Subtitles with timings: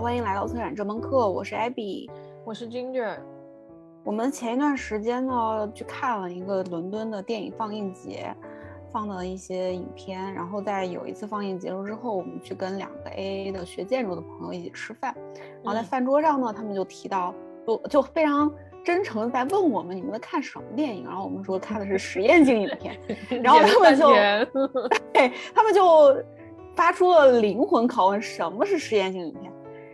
[0.00, 2.08] 好，欢迎来到策展这门课，我是 Abby，
[2.42, 3.18] 我是 Ginger。
[4.02, 8.34] 我们前一段时间呢去看了一个伦敦的电影放映节，
[8.90, 15.14] 放的一些影片，然后在有一次放映结束之后，我们去跟两个 AA 的学建筑的朋友一起吃饭，
[15.62, 17.34] 然后在饭桌上呢，他们就提到，
[17.66, 18.50] 就就非常
[18.82, 22.98] 真诚的在问我们你们在看什么电影，然后我们说看的是实验性影片，
[23.44, 24.08] 然后他们就
[25.12, 26.16] 对，他们就
[26.74, 29.49] 发出了灵魂拷问，什么是实验性影片？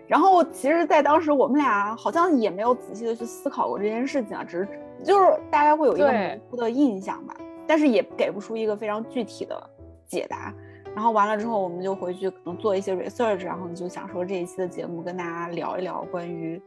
[0.06, 4.68] 然后其实，在当时我们俩好像也没有仔细的去思考过这件事情啊，只是
[5.04, 7.34] 就是大概会有一个模糊的印象吧，
[7.66, 9.70] 但是也给不出一个非常具体的
[10.06, 10.54] 解答。
[10.94, 16.62] 然后完了之后，我们就回去可能做一些 research，然后就想说这一期的节目跟大家聊一聊关于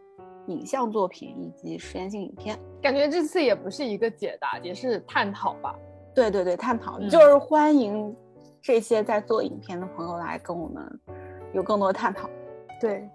[0.47, 2.59] 影像作品以及实验性影片。
[2.81, 5.73] 感觉这次也不是一个解答，也是探讨吧。
[6.13, 8.15] 对对对，探讨就是欢迎
[8.61, 10.99] 这些在做影片的朋友来跟我们
[11.53, 12.29] 有更多的探讨。
[12.79, 13.09] 对。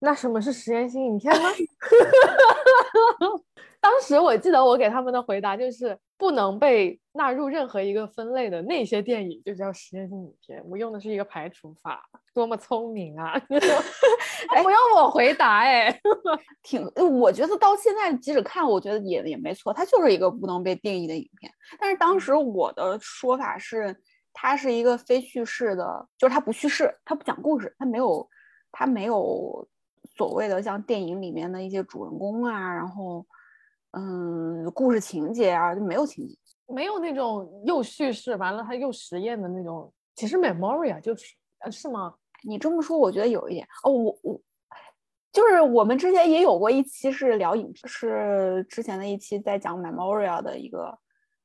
[0.00, 1.48] 那什么是实验性影片呢？
[3.80, 10.62] 当时我记得我给他们的回答就是不能被纳入任何一个分类的那些电影就叫实验性影片。
[10.68, 13.36] 我用的是一个排除法，多么聪明啊！
[13.48, 16.00] 不用我回答哎，
[16.62, 16.88] 挺，
[17.18, 21.52] 我觉得到现在即使看，我觉得也也没错，它就是一个不能被定义的影片。
[21.80, 23.94] 但是当时我的说法是，
[24.32, 28.28] 它是一个非叙事的，就是它不叙事，它不讲故事，它没有，
[28.70, 29.66] 它没有
[30.16, 33.26] 所谓的像电影里面的一些主人公啊，然后。
[33.92, 36.36] 嗯，故事情节啊，就没有情节，
[36.68, 39.92] 没有那种又叙事完了他又实验的那种。
[40.14, 42.14] 其实 Memoria 就是，呃，是吗？
[42.44, 43.90] 你这么说，我觉得有一点哦。
[43.90, 44.40] 我我
[45.32, 50.98] 就是我们之前也有过一期是聊影，是之前的一期在讲 Memoria 的一个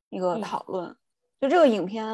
[0.09, 0.95] 一个讨论。
[1.41, 2.05] 就这个影片，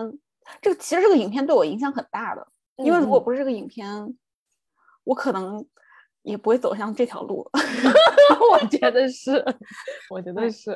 [0.62, 2.48] 这个其实这个影片对我影响很大的，
[2.78, 4.18] 因为如果不是这个影片，
[5.04, 5.66] 我可能。
[6.24, 7.50] 也不会走向这条路，
[8.52, 9.44] 我觉得是，
[10.10, 10.76] 我觉得是。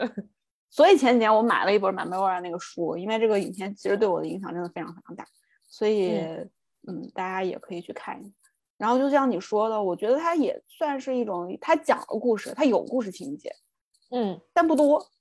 [0.73, 5.23] 所以前几年我买了一本《满贝尔》那个书，因为这个影片其实对我的影响真的非常非常大，
[5.67, 6.17] 所以
[6.87, 8.33] 嗯，大家也可以去看一下。
[8.79, 13.55] 然后就像你说的，我觉得它也算是一种，它讲了故事，它有故事情节，
[14.09, 15.11] 嗯，但不多。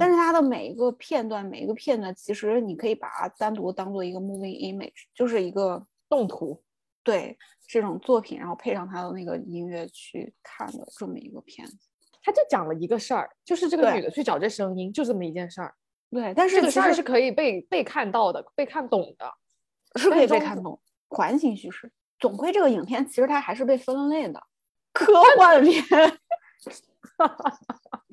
[0.00, 6.60] 但是它的每一个片段，每一个片段，其实你可以把它单独当做一个 moving image，就是一个动图。
[7.04, 7.38] 对
[7.68, 11.88] 这种作品，然后配上它的那个音乐去看的这么一个片子，
[12.22, 15.74] 他就讲了一个事儿，就是这个女的去找这声音，就这么一件事儿。
[16.10, 19.32] 对，但是这个事儿是可以被被看到的，被看懂的，
[19.98, 20.80] 是可以被看懂。
[21.08, 24.42] 环形叙事，总归这个影片其实它还是被分类的
[24.92, 25.82] 科幻片。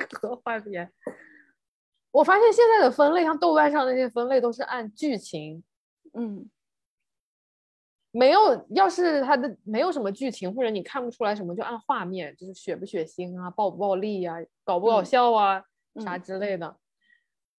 [0.09, 0.91] 科幻片，
[2.11, 5.63] 我发现现在的分类，像豆瓣上那些分类都是按剧情，
[6.13, 6.49] 嗯。
[8.17, 14.33] 没有，要是它的没有什么剧情，或者你看不出来什么，就按画面，就是血不血腥啊，暴不暴力呀，
[14.63, 15.63] 搞不搞笑啊，
[16.03, 16.75] 啥之类的。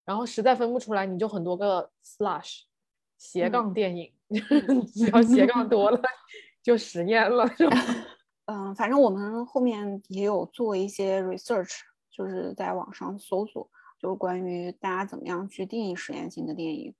[0.05, 2.63] 然后实在分不出来，你就很多个 slash
[3.17, 4.13] 斜杠电影，
[4.93, 6.01] 只要斜杠多了
[6.61, 7.77] 就实验了，是吧？
[8.47, 13.71] 嗯，反正我们后面也有做一些 research，就是在网上搜索，
[14.01, 16.93] 就是关于大家怎么样去定义实验性的电影，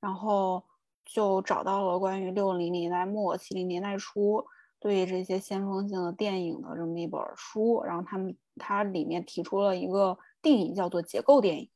[0.00, 0.62] 然后。
[1.06, 4.44] 就找到了关于六零年代末七零年代初
[4.80, 11.70] 对这些先锋性的电影的这么一本书，然后他们它里面提出了一个定义，叫做结构电影。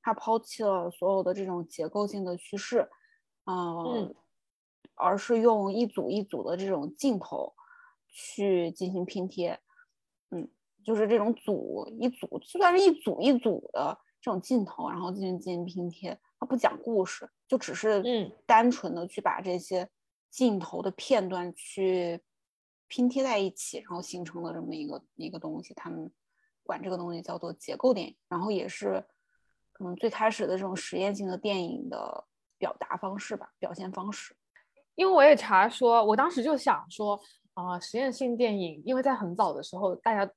[0.00, 2.88] 它抛弃了所有的这种结构性的叙事，
[3.44, 4.14] 嗯，
[4.94, 7.52] 而是用一组一组的这种镜头
[8.08, 9.58] 去进行拼贴，
[10.30, 10.48] 嗯，
[10.84, 16.16] 就是这种组一组，就算是一组一组的这种镜头，然后进行进行拼贴。
[16.38, 19.88] 它不讲故事，就只是嗯，单纯的去把这些
[20.30, 22.22] 镜头的片段去
[22.88, 25.72] 拼贴在一起，然后形成了这么一个一个东西。
[25.72, 26.12] 他们
[26.62, 29.02] 管这个东西叫做结构电影，然后也是
[29.72, 32.24] 可能最开始的这种实验性的电影的
[32.58, 34.36] 表达方式吧，表现方式。
[34.94, 37.18] 因为我也查说，我当时就想说
[37.54, 40.30] 啊，实验性电影，因为在很早的时候，大家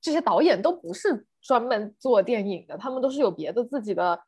[0.00, 4.20] 这些导演都不是专门做电影的，他们都是有别的自己的。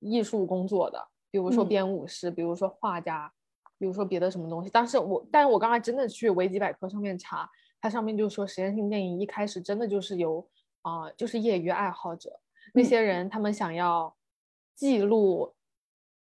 [0.00, 3.32] 艺术工作的，比如说编舞师，比如说画家，
[3.78, 4.68] 比如说别的什么东西。
[4.72, 7.48] 但是我，但是我刚才真的去维基百科上面查，
[7.80, 10.46] 它上面就说实验性电影一开始真的就是由
[10.82, 12.40] 啊，就是业余爱好者
[12.74, 14.14] 那些人，他们想要
[14.74, 15.54] 记录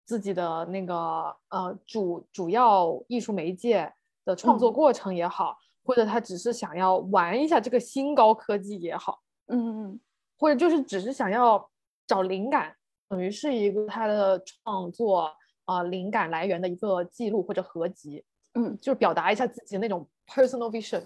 [0.05, 3.93] 自己的那个呃主主要艺术媒介
[4.25, 10.01] 的创作过程也好，或者他只是想要玩一下这个新高科技也好，嗯嗯。
[10.37, 11.71] 或者就是只是想要
[12.07, 12.77] 找灵感，
[13.15, 15.33] 等于是一个他的创作
[15.67, 18.25] 啊、呃灵感来源的一个记录或者合集，
[18.55, 21.05] 嗯，就是表达一下自己那种 personal vision，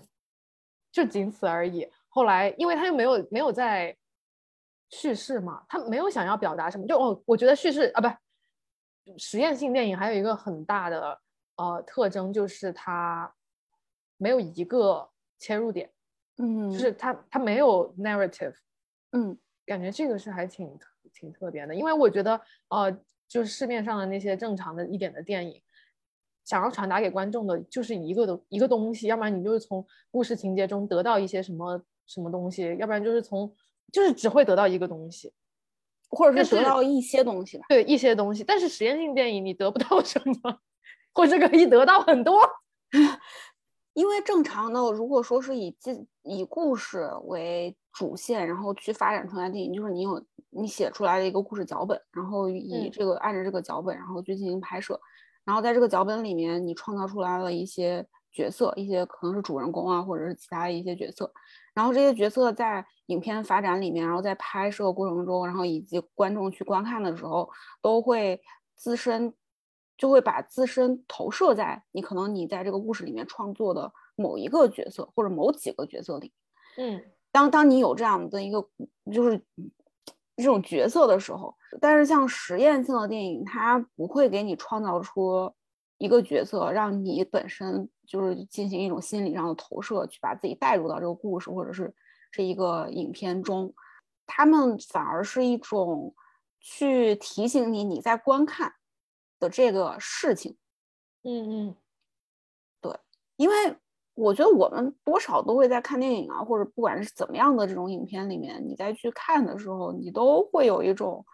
[0.91, 1.87] 就仅此而已。
[2.09, 3.95] 后来，因为他又没有没有在
[4.89, 11.21] 叙事嘛，他没有想要表达什么，就哦，我觉得叙事啊，不实验性电影还有一个很大的
[11.57, 13.31] 呃特征就是它
[14.17, 15.07] 没有一个
[15.39, 15.93] 切入点，
[16.39, 18.55] 嗯，就是它它没有 narrative，
[19.13, 19.39] 嗯。
[19.67, 22.91] 感觉这个是还挺特挺特别的，因为我觉得呃，
[23.29, 25.61] 就是市面上的那些正常的一点的电影，
[26.45, 33.55] 想要传达给观众的就是一个的一个东西，要不然你就是从故事情节中得到一些什么什么东西，要不然就是从
[33.93, 35.33] 就是只会得到一个东西，
[36.11, 37.67] 或者但是是得到一些东西吧。
[37.69, 40.61] 对一些东西，但是实验性电影你得不到什么，
[41.13, 42.41] 或者可以得到很多。
[43.95, 52.91] 因为正常的，如果说是以记以故事为主线，然后去发展出来的电影，就是你有你写出来的一个故事脚本，然后以嗯。
[52.93, 55.01] 这个、按照这个脚本，然后去进行拍摄，
[55.45, 61.33] 然后在这个脚本里面，你创造出来了一些角色，一些可能是主人公啊，或者是其他的一些角色，
[61.75, 67.51] 然后这些角色在影片发展里面，然后在拍摄过程中，然后以及观众去观看的时候，
[67.83, 68.41] 都会
[68.77, 69.35] 自身
[69.97, 76.33] 就会把自身投射在你可能你在这个故事里面创作的某一个角色或者某几个角色里。
[76.77, 78.67] 嗯当当你有这样的一个
[79.13, 79.41] 就是
[80.37, 85.53] 这种角色的时候，但是像实验性的电影，它不会给你创造出
[85.99, 91.95] 一个角色，让你本身就是进行一种心理上的投射，去把自己带入到这个故事或者是
[92.31, 93.75] 这一个影片中。
[94.27, 96.15] 他们反而是一种
[96.61, 98.75] 去提醒你你在观看
[99.41, 100.57] 的这个事情，
[101.23, 101.77] 嗯嗯
[102.81, 102.95] 对
[103.37, 103.77] 因为
[104.19, 111.25] 我觉得我们多少都会在看电影啊，或者不管是怎么样的这种影片里面，你再去看的时候，你都会有一种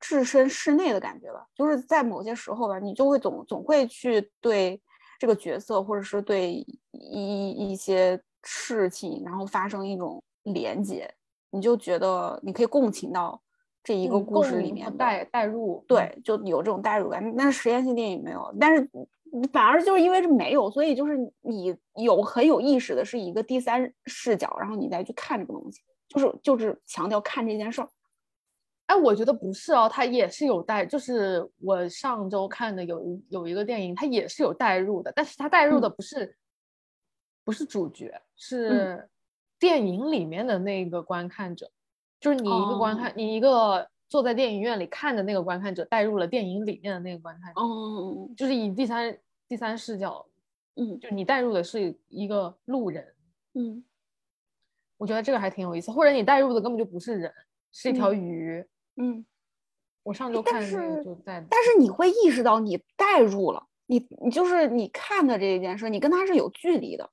[0.00, 1.46] 置身事内的感觉吧。
[1.54, 4.80] 就是在某些时候吧，你就会总总会去对
[5.20, 6.52] 这个角色，或者是对
[6.90, 11.08] 一一些事情，然后发生一种连接，
[11.50, 13.40] 你就觉得你可以共情到
[13.84, 17.34] 这一个嗯故事里面的和带带入，嗯对，就有这种代入感。
[17.36, 19.06] 但是实验性电影没有，但是你
[19.52, 27.88] 反而就是因为这没有，所以就是你有很有意识的是一个第三视角，然后你再去看这个东西，就是就是强调看这件事儿。
[28.86, 35.80] 哎，我觉得不是哦，它也是有带，就是我上周看的有一有一个电影，它也是有带入的，但是它带入嗯。
[35.82, 36.36] 的不是、
[37.44, 39.08] 不是主角，是
[39.60, 41.70] 电影里面的那个观看者，
[42.18, 49.16] 就是你一个观看，你一个坐在电影院里看的那个观看者带入了电影里面的那个观看者，嗯就是以第三
[49.48, 50.26] 第三视角，
[50.74, 53.06] 嗯就你带入的是一个路人，
[53.54, 53.82] 嗯
[54.98, 57.32] 我觉得这个还挺有意思，或者你带入的根本就不是人，
[57.72, 58.66] 是一条嗯鱼。
[58.96, 59.24] 嗯，
[60.02, 67.08] 我上周看的那个是就在，但是你会意识到你带入了，你你就是你看的这一件事，你跟他是有距离的。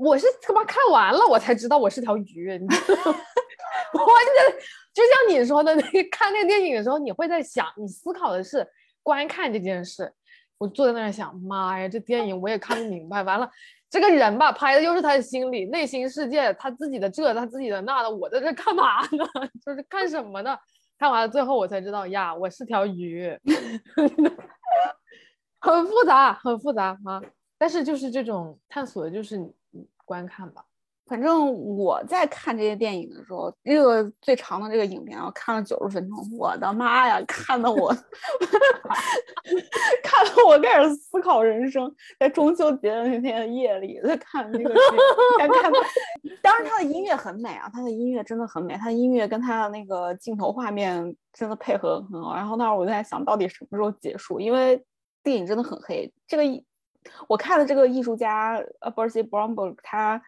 [0.00, 3.18] 我是他妈看完了我才知道我是条鱼，你知道吗
[3.92, 4.52] 我这
[4.94, 8.66] 就像你说的那看那个电影的时候，你会在想，你思考的是
[9.02, 10.10] 观看这件事。
[10.56, 13.22] 我坐在那儿想，妈呀，这电影我也看不明白。
[13.22, 13.48] 完了，
[13.88, 19.24] 这个人吧，拍的又是他的心理、内心世界，他自己的这，他自己的那的，我在这干嘛呢？
[19.64, 20.56] 就是看什么呢？
[20.98, 23.38] 看完了最后我才知道呀，我是条鱼，
[25.60, 27.22] 很复杂，很复杂啊。
[27.58, 29.38] 但是就是这种探索的，就是
[30.10, 30.64] 观看吧。
[31.06, 37.90] 反正我在看这些电影的时候，这个最长的这个影片我，看了九十分钟，我的妈呀，看的我，
[40.04, 41.92] 看的我开始思考人生。
[42.18, 44.76] 在中秋节的那天夜里，在看那个剧，
[45.38, 45.72] 看看，
[46.42, 52.36] 当然他的音乐很美啊，他的音乐真的很美，他的音乐跟他的那个镜头画面真的配合得很好。
[52.36, 54.38] 然后那会儿我就在想，到底什么时候结束？
[54.38, 54.80] 因为
[55.24, 56.12] 电影真的很黑。
[56.28, 56.64] 这个艺
[57.28, 60.22] 我看了这个艺术家呃 Bercy Bromberg，他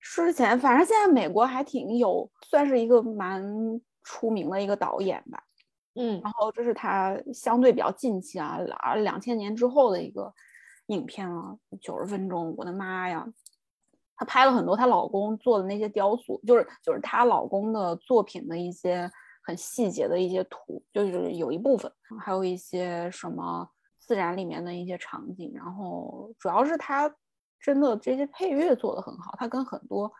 [0.00, 3.42] 之前反正现在美国还挺有，算是一个蛮
[4.02, 5.42] 出名的一个导演吧。
[5.94, 10.32] 嗯然后这是他相对比较近期啊，两两千年之后的一个
[10.86, 13.26] 影片了，九十分钟，我的妈呀！
[14.16, 19.10] 她拍了很多她老公做的那些雕塑，就是就是她老公的作品的一些
[19.42, 23.68] 很细节的一些图，就是有一部分，还有一些什么
[24.12, 27.10] 自然里面的一些场景，然后主要是他
[27.58, 30.12] 真的这些配乐做的很好，他跟很多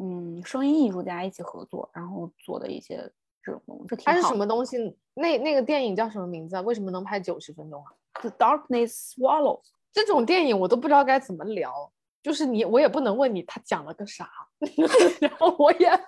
[0.00, 3.10] 嗯声音艺术家一起合作，然后做的一些
[3.42, 4.78] 这种东西，挺它是什么东西？
[5.14, 6.60] 那那个电影叫什么名字啊？
[6.60, 9.62] 为什么能拍九十分钟啊？The Darkness Swallow。
[9.92, 11.90] 这种电影我都不知道该怎么聊。
[12.22, 14.30] 就是你我也不能问你他讲了个啥，
[15.20, 15.98] 然后我也幻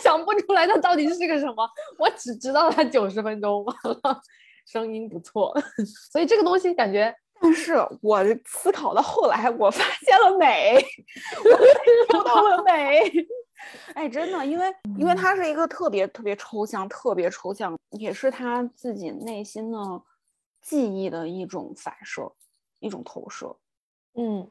[0.00, 3.64] 想不出来他到底是个什么，我只知道他九十分钟
[4.64, 5.54] 声音不错，
[6.10, 7.14] 所以这个东西感觉。
[7.40, 10.80] 但是我思考到后来，我发现了美，
[11.44, 13.10] 我找 到了美。
[13.94, 19.78] 哎，真的，因为因为它是一个特别特别抽象、特别抽象，也是他自己内心的
[20.60, 22.32] 记忆的一种反射、
[22.80, 23.56] 一种投射。
[24.14, 24.48] 嗯，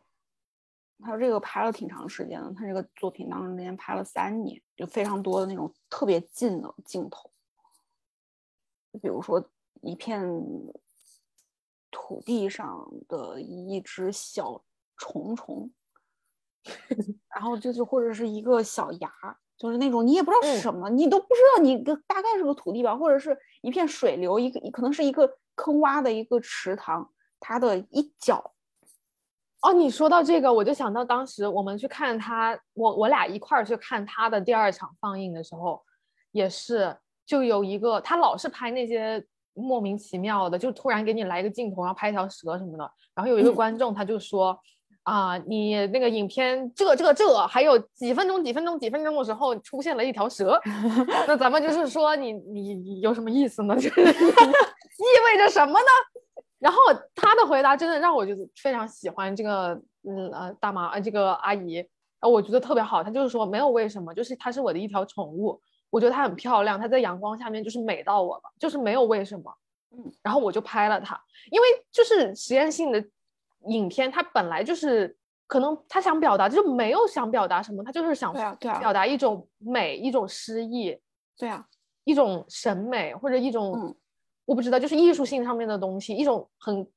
[1.02, 7.30] 他这个拍了挺长时间的，他这个作品当中连拍了三年，就非常多的那种特别近的镜头，
[8.92, 9.42] 就比如说
[9.82, 10.22] 一片。
[11.94, 14.64] 土地上的一只小
[14.96, 15.70] 虫虫，
[17.36, 19.12] 然后就是或者是一个小芽，
[19.58, 27.12] 就是那种你也不知道是什么，你都不知道你个大概是个土地吧，或者是一片水流，一个可能是一个坑洼的一个池塘，
[27.42, 28.54] 它的一角。
[29.62, 35.84] 哦，你说到这个，我就想到当时我们去看他，我我俩一块儿去看他的第二场放映的时候，
[36.32, 39.28] 也是就有一个他老是拍那些。
[39.54, 42.92] 莫名其妙的，就突然给你来一个镜头，然后拍一条蛇什么的。
[43.14, 44.58] 然后有一个观众他就说
[45.04, 50.60] ：“啊，你那个影片这这这还有几分钟、几分钟、几分钟的时候出现了一条蛇，
[51.28, 53.76] 那咱们就是说你你有什么意思呢？
[53.80, 55.88] 就是 意味着什么呢？”
[56.60, 56.80] 然后
[57.16, 59.74] 他的回答真的让我就是非常喜欢这个
[60.08, 61.84] 嗯呃大妈呃这个阿姨
[62.20, 63.04] 啊，我觉得特别好。
[63.04, 65.60] 他就是说没有为什么，就是它是我的一条宠物。
[65.92, 69.54] 我觉得它很漂亮，它在阳光下面就是美到我了，就是没有为什么，
[69.92, 71.22] 嗯，然后我就拍了它，
[71.52, 73.04] 因为就是实验性的
[73.68, 78.34] 影片，它本来就是可能他想表达就没有想表达什么，他就是想
[78.80, 80.98] 表达一种美，一种诗意，
[81.38, 81.64] 对啊，
[82.06, 83.96] 一种审美或者一种
[84.46, 86.88] 我不知道，就是艺术性上面的东西，一种很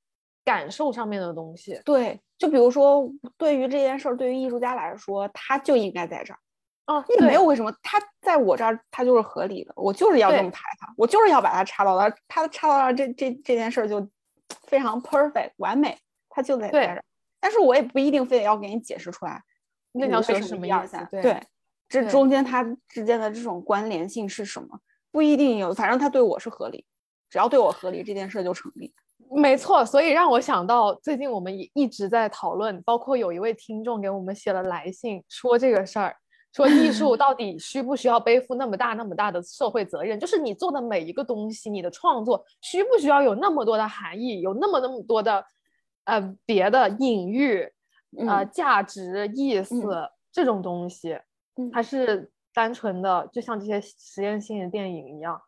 [0.44, 1.80] 感受上面的东西。
[1.84, 6.38] 对，就比如说对于这件事儿，对于艺术家来说，他就应该在这儿。
[6.86, 14.06] 哦，也没有为什么，他在我这儿他就是合理的，我就是要这么排他，我就是要把它插到那儿，他插到那儿，这这这件事儿就
[14.66, 15.98] 非常 perfect 完美，
[16.28, 17.04] 他就得在这儿。
[17.40, 19.42] 但是我也不一定非得要给你解释出来
[19.92, 21.40] 那条蛇是什么一二三，对，
[21.88, 24.78] 这中间它之间的这种关联性是什么，
[25.10, 26.84] 不一定有，反正他对我是合理，
[27.30, 28.92] 只要对我合理，这件事就成立。
[29.30, 36.14] 没错，所以让我想到最近我们一一直在讨论，包括有一位听众给我们写了来信说这个事儿。
[36.54, 40.18] 说艺 术到底需不需要背负那么大那么大的社会责任？
[40.18, 45.44] 就是你做的每一个东西，你的创作需不需要有那么多的含义，有那么那么多的
[46.04, 47.68] 呃别的隐喻、
[48.28, 49.82] 呃价值意思
[50.30, 51.18] 这种东西，
[51.72, 55.42] 还是单纯的就像这些实验性的电影一样，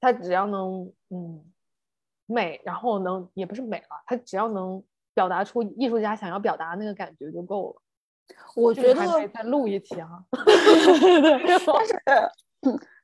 [0.00, 1.44] 它只要能嗯
[2.26, 4.80] 美，然后能也不是美了，它只要能
[5.12, 7.82] 表达出艺术家想要表达那个感觉就够了。
[8.56, 12.00] 我觉得再录一期哈，但是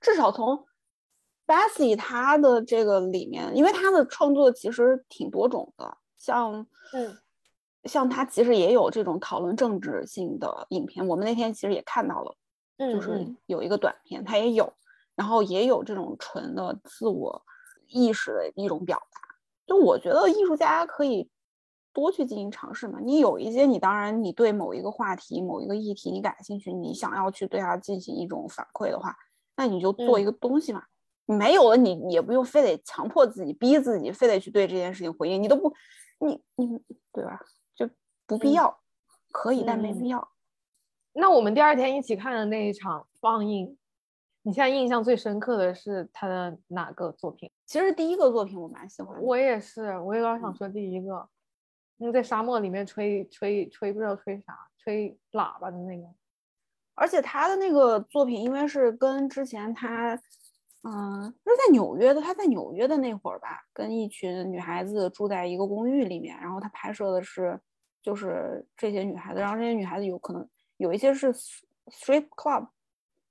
[0.00, 0.64] 至少从
[1.46, 7.18] Bessy 他的这个里面，因为他的创作其实挺多种的，像嗯，
[7.84, 12.36] 像他其实也有这种讨论政治性的影片，我们那天其实也看到了，
[12.78, 14.72] 就是有一个短片，他也有，
[15.16, 17.42] 然后也有这种纯的自我
[17.88, 19.20] 意识的一种表达，
[19.66, 21.28] 就我觉得艺术家可以。
[21.92, 22.98] 多去进行尝试嘛。
[23.00, 29.16] 你有一些，你当然你对某一个话题、某一个议题你感兴趣，你想要去对它进行一种反馈的话，
[29.56, 30.84] 那你就做一个东西嘛。
[31.26, 35.40] 没有了，你也不用非得强迫自己、逼自己，非得去对这件事情回应。
[35.40, 35.72] 你都不，
[36.18, 36.82] 你你
[37.12, 37.38] 对吧？
[37.76, 37.88] 就
[38.26, 38.80] 不必要，
[39.30, 40.28] 可以，但没必要。
[41.12, 43.76] 那我们第二天一起看的那一场放映，
[44.42, 47.48] 你现在印象最深刻的是他的哪个作品？
[47.64, 51.28] 其实第一个作品我蛮喜欢，我也是，我也刚想说第一个。
[52.02, 56.06] 那在沙漠里面吹吹吹，不知道吹啥，吹喇叭的那个。
[56.94, 60.14] 而且他的那个作品，因为是跟之前他，
[60.82, 67.60] 嗯，是在纽约的，他在纽约的那会儿吧，跟一群女孩子住在一个公寓里面，然后他拍摄的是，
[68.02, 72.68] 就是这些女孩子，然后这些女孩子有可能有一些是 strip club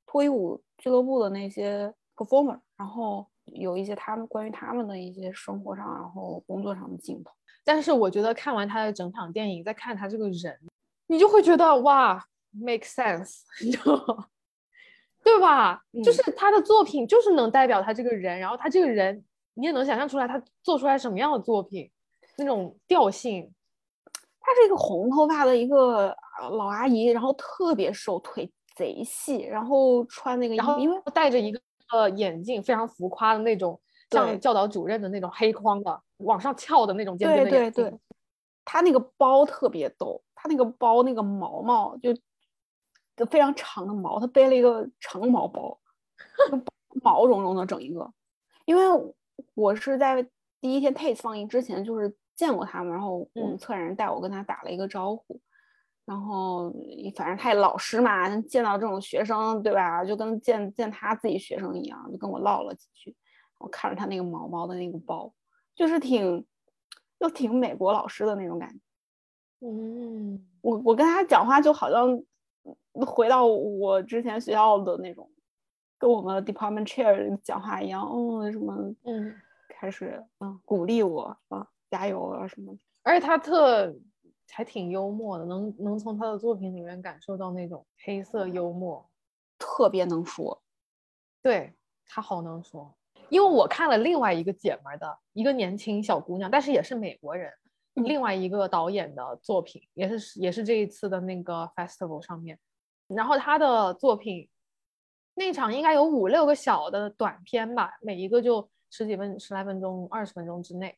[0.05, 7.31] 脱衣舞俱乐部的那些 performer，然后有一些他们关于他们的一些生活上，然后工作上的镜头。
[7.69, 10.57] 但是我觉得看完他的整场电影，再看他这个人，
[11.05, 12.19] 你就会觉得哇
[12.51, 14.25] ，make sense，你知道吗？
[15.23, 15.79] 对吧？
[16.03, 19.23] 就是他的作品就是能代表他这个人，然后他这个人
[19.53, 21.87] 你也能想象出来他做出来什么样的作品，
[22.37, 23.53] 那种调性。
[24.41, 26.15] 他是一个红头发的一个
[26.49, 31.61] 老阿姨，然后特别瘦，腿贼细，然后穿那个，然后因为戴着一个
[31.91, 33.79] 呃眼镜，非常浮夸的那种。
[34.09, 37.99] 像教导主任的那种黑框的往上翘的那种尖尖的对对对，
[38.63, 42.13] 他那个包特别逗，他那个包那个毛毛就
[43.15, 45.79] 就非常长的毛，他背了一个长毛包，
[47.03, 48.09] 毛茸茸的整一个。
[48.65, 49.13] 因为
[49.55, 50.21] 我是在
[50.61, 55.41] 第一天 Tate 放映之前就是见过他们，然后我们策展人带我跟他打了一个招呼。
[56.05, 56.71] 然后
[57.15, 60.03] 反正他也老师嘛，见到这种学生，对吧？
[60.03, 63.15] 就跟见见他自己学生一样，就跟我唠了几句。
[63.59, 65.31] 我看着他那个毛毛的那个包，
[65.79, 66.45] 就是挺，
[67.19, 68.79] 又挺美国老师的那种感觉。
[69.61, 72.21] 嗯，我我跟他讲话就好像
[73.07, 75.31] 回到我之前学校的那种，
[75.97, 78.05] 跟我们 department chair 讲话一样。
[78.05, 79.33] 哦，什么，嗯，
[79.69, 82.77] 开始嗯鼓励我啊，加油啊什么。
[83.03, 83.95] 而且他特。
[84.51, 89.07] 还挺幽默的，能能从他的作品里面感受到那种黑色幽默，
[89.59, 90.59] 特别能说。
[91.43, 91.75] 对
[92.07, 92.91] 他好能说，
[93.29, 97.51] 因为我看了另外一个姐们的一个年轻小姑娘，但是也是美国人，
[97.93, 102.57] 另外一个导演的作品，也是也是这一次的那个 festival 上面，
[103.07, 104.49] 然后她的作品
[105.35, 110.97] 那场应该有五六个小的短片吧，每一个就十几分十来分钟，二十分钟之内，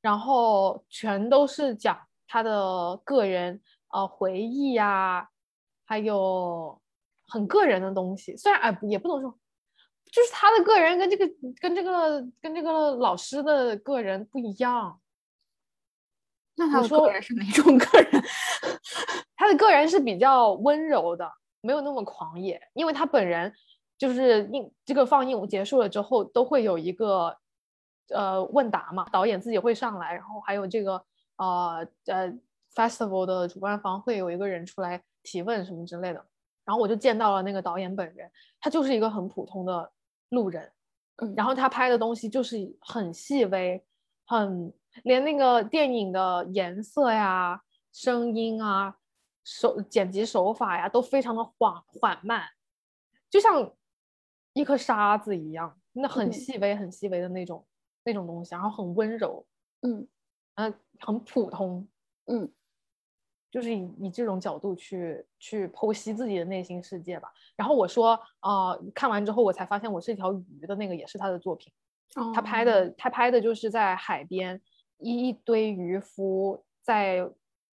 [0.00, 1.98] 然后全都是讲。
[2.28, 3.60] 她的个人
[3.92, 5.28] 呃回忆呀，
[5.84, 6.76] 还有
[7.28, 9.38] 很个人的东西，虽然哎也不能说，
[10.10, 11.28] 就是他的个人跟这个
[11.60, 15.00] 跟这个跟这个老师的个人不一样。
[16.56, 18.24] 那他的个人是哪种个人？
[19.36, 23.52] 他的个人是比较温柔的，没有那么狂野，因为他本人
[23.98, 27.36] 就是映这个放映结束了之后都会有一个
[28.08, 31.04] 呃问答嘛，导演自己会上来，然后还有这个。
[31.38, 32.32] 呃呃
[32.74, 36.26] ，festival 的主办方会有一个人出来提问什么之类的，
[36.64, 39.92] 然后我就见到了那个导演本人，他就是一个很普通的
[40.30, 40.72] 路人，
[41.16, 43.84] 嗯，然后他拍的东西就是很细微，
[44.26, 44.72] 很
[45.04, 47.60] 连那个电影的颜色呀、
[47.92, 48.96] 声音啊、
[49.44, 52.44] 手剪辑手法呀都非常的缓缓慢，
[53.30, 53.72] 就像
[54.54, 57.66] 一颗沙子一样，那很细微、很细微的那种
[58.04, 59.46] 那种东西，然后很温柔，
[59.82, 60.06] 嗯。
[60.58, 61.86] 嗯，很普通，
[62.28, 62.50] 嗯，
[63.50, 67.28] 就是以以这种角度去去剖析自己的内心世界吧。
[67.56, 71.72] 然后我说，啊，看完之后我才发现我是一条鱼的那个也是他的作品。
[72.34, 74.60] 他拍的他拍的就是在海边，
[74.98, 77.28] 一一堆渔夫在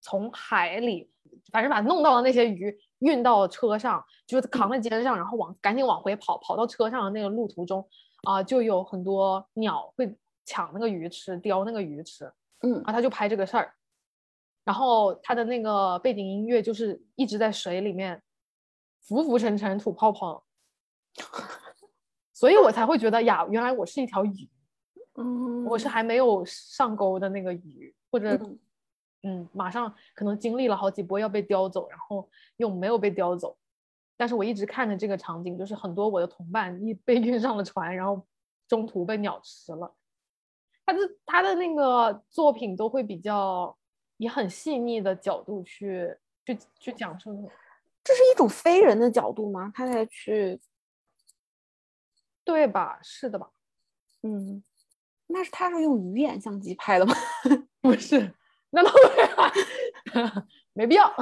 [0.03, 1.11] 从海里，
[1.51, 7.87] 反正把弄到的那些鱼运到车上，就是扛在肩上，然后往赶紧往回跑，跑到车上的那个路途中，
[8.25, 12.31] 啊，就有很多鸟会抢那个鱼吃，叼那个鱼吃。
[12.63, 13.73] 嗯，然后他就拍这个事儿，
[14.67, 18.21] 然后他的那个背景音乐就是一直在水里面
[19.03, 20.45] 浮浮沉沉吐泡泡，
[22.33, 24.51] 所以我才会觉得呀，原来我是一条鱼，
[25.15, 28.37] 嗯，我是还没有上钩的那个鱼，或者
[29.23, 33.57] 嗯，马上可能经历了好几波要被叼走，然后又没有被叼走，
[34.17, 38.27] 但是我一直看着这个场景，就是很多我的同伴一被运上了船，然后
[38.67, 39.95] 中途被鸟吃了。
[40.85, 43.77] 他的他的那个作品都会比较
[44.19, 47.51] 以很细腻的角度去去去讲述，
[48.03, 49.71] 这是一种非人的角度吗？
[49.75, 50.61] 他才去，
[52.45, 52.99] 对吧？
[53.03, 53.51] 是的吧？
[54.23, 54.63] 嗯，
[55.27, 57.15] 那是他是用鱼眼相机拍的吗？
[57.81, 58.33] 不是，
[58.71, 58.91] 那倒
[60.15, 60.31] 没有，
[60.73, 61.13] 没必要，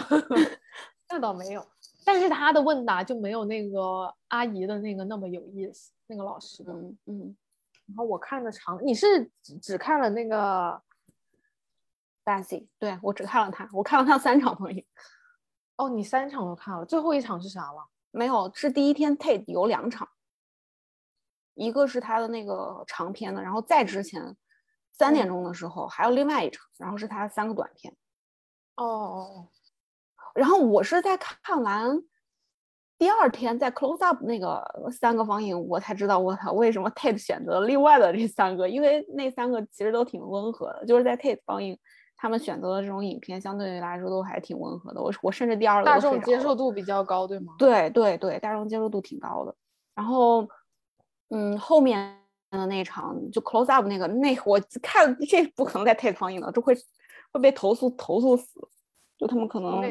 [1.11, 1.67] 那倒没有。
[2.07, 7.37] 但是他的问答就没有那个阿姨的那个那么有意思，那个老师的，嗯嗯。
[7.87, 10.81] 然后我看的长，你是只只看了那个
[12.25, 14.85] b a s s i 对我只看了他，我看了他三场放映。
[15.77, 17.87] 哦，你三场都看了，最后一场是啥了？
[18.11, 20.09] 没有，是第一天 Tate 有两场，
[21.55, 24.37] 一个是他的那个长篇的，然后再之前
[24.93, 27.95] 三点钟的时候还有另外一场，然后是他三个短片。
[28.77, 29.49] 哦哦哦，
[30.35, 32.03] 然后我是在看完。
[32.97, 41.77] 第二天在 close up 那个三个放映，我才知道我操为什么 Tate 选择另外的这三个，因为那三个其实都挺温和的，就是在 Tate 放映，
[42.25, 45.03] 他们选择的这种影片相对于来说都还挺温和的。
[45.03, 47.53] 我我甚至第二个大众接受度比较高，对吗？
[47.59, 49.55] 对对对，大众接受度挺高的。
[49.95, 50.49] 然后，
[51.29, 52.19] 嗯，后面
[52.51, 56.75] 的那场就 close up 那个，那我看这不可能再 Tate 放映了，这会
[57.31, 58.59] 会被投诉投诉死，
[59.19, 59.83] 就他们可能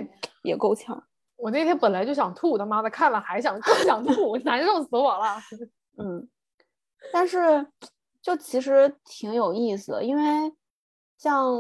[0.42, 1.04] 也够呛。
[1.36, 5.38] 我那天本来就想吐，他妈的看了还想更想吐， 难受死我了。
[6.02, 6.28] 嗯，
[7.12, 7.64] 但是
[8.24, 10.52] 就其实挺有意思的，因为
[11.20, 11.54] 像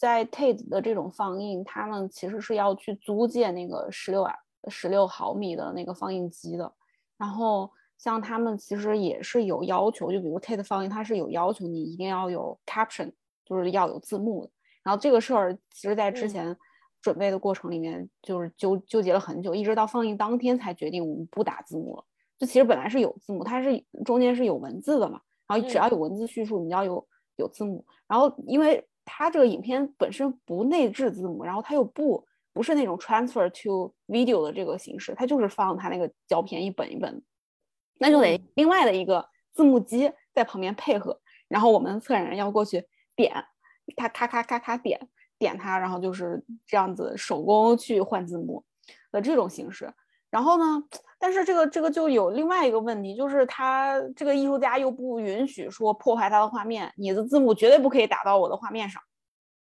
[0.00, 4.34] 在 Tate 的这种放映，他们其实是要去租借那个十六啊
[4.68, 6.72] 十六毫米的那个放映机的。
[7.18, 13.12] 然后像他们其实也是有要求，就比如 Tate 放映，它是有要求你一定要有 caption，
[13.44, 14.50] 就是要有字幕的。
[14.82, 16.56] 然后这个事儿其实在之前。
[17.02, 22.04] 准备的过程里面，就是纠纠结了很久，一直到放映当天才决定我们不打字幕了。
[22.36, 27.82] 就其实本来是有字幕，它是中间是有文字的嘛，然后只要有文字叙述，你要有有字幕。
[28.06, 37.22] 然后因为它这个影片本身不内置字幕，然后它又不不是那种 transfer to video 的这个形式，它就是放它那个胶片一本一本，
[37.98, 43.44] 那就得另外的一个字幕机在旁边配合，然后我们策展人要过去点，
[43.96, 48.64] 它咔咔咔咔点点它，然后就是这样子手工去换字幕
[49.10, 49.92] 的这种形式。
[50.30, 50.82] 然后呢，
[51.18, 59.02] 但是这个这个就有另外一个问题，就是他这个艺术家又不允许说破坏他的画面，你的字幕绝对不可以打到我的画面上。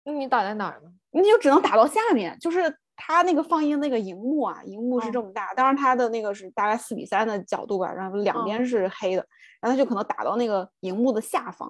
[0.04, 0.92] 那你打在哪儿呢？
[1.12, 9.26] 你就只能打到下面，就是他那个放映那个荧幕啊，荧幕是这么大，当然他的那个是大概四比三的角度吧，然后两边是黑的，
[9.60, 11.68] 然后他就可能打到那个荧幕的下方。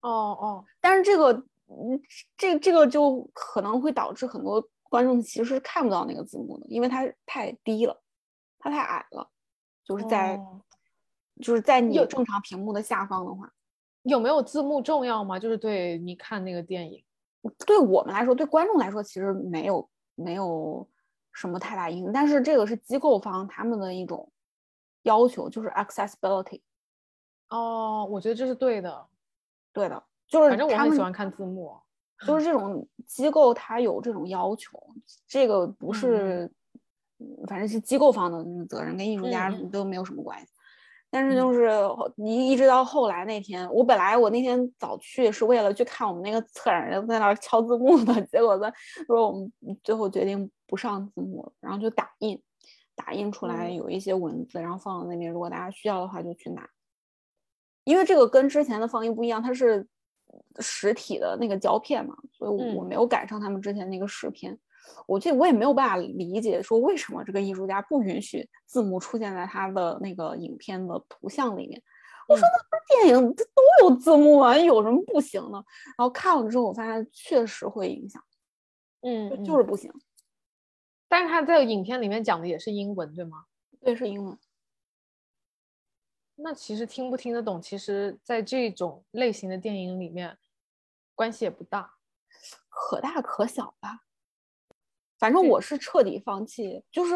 [0.00, 1.32] 哦哦，但是这个，
[1.68, 2.00] 嗯，
[2.36, 8.00] 这这个就可能会导致很多观众其实是看不到那个字幕的，因为它太低了，
[8.58, 9.30] 它太矮了，
[9.84, 10.40] 就是在
[11.40, 13.52] 就是在你正常屏幕的下方的话，
[14.02, 15.38] 有没有字幕重要吗？
[15.38, 17.02] 就是对你看那个电影。
[17.64, 20.88] 对我们来说，对观众来说，其实没有没有
[21.32, 22.12] 什么太大影响。
[22.12, 24.32] 但是这个是机构方他们的一种
[25.02, 26.62] 要求，就是 accessibility。
[27.48, 29.06] 哦，我觉得这是对的，
[29.72, 31.78] 对的，就是反正我很喜欢看字幕。
[32.26, 34.82] 就是这种机构，它有这种要求，
[35.28, 36.54] 这个不是，嗯
[37.46, 40.46] 反正是机构方的责任，跟艺术家都没有什么关系。
[41.08, 41.70] 但是就是
[42.16, 48.70] 你一直到后来那天，我本来我那天早去是为了去看我们那个策展人在那儿敲字幕的，结果他
[49.06, 49.50] 说我们
[49.84, 52.38] 最后决定不上字幕了，然后就打印，
[52.94, 56.68] 打印出来嗯有一些文字，然后放到那边，如果大家需要的话就去拿。
[57.84, 59.86] 因为这个跟之前的放映不一样，它是
[60.58, 64.58] 实体的那个胶片嘛，所以我没有赶上他们之前那个试片。
[65.06, 71.82] 我这我也没有办法理解，说为什么这个艺术家不允许字幕出现在他的那个影片的图像里面。
[72.28, 75.62] 我说嗯那不是电影这都有字幕啊，有什么不行呢？
[75.96, 78.20] 然后看了之后，我发现确实会影响，
[79.02, 79.92] 嗯就是不行。
[81.08, 83.44] 但是他在影片里面讲的也是英文，对吗？
[83.80, 84.36] 对，是英文。
[86.34, 90.36] 那其实听不听得懂，其实在这种类型的电影里面
[91.14, 91.92] 关系也不大。
[92.68, 94.05] 可大可小吧。
[95.18, 97.14] 反正我是彻底放弃，就是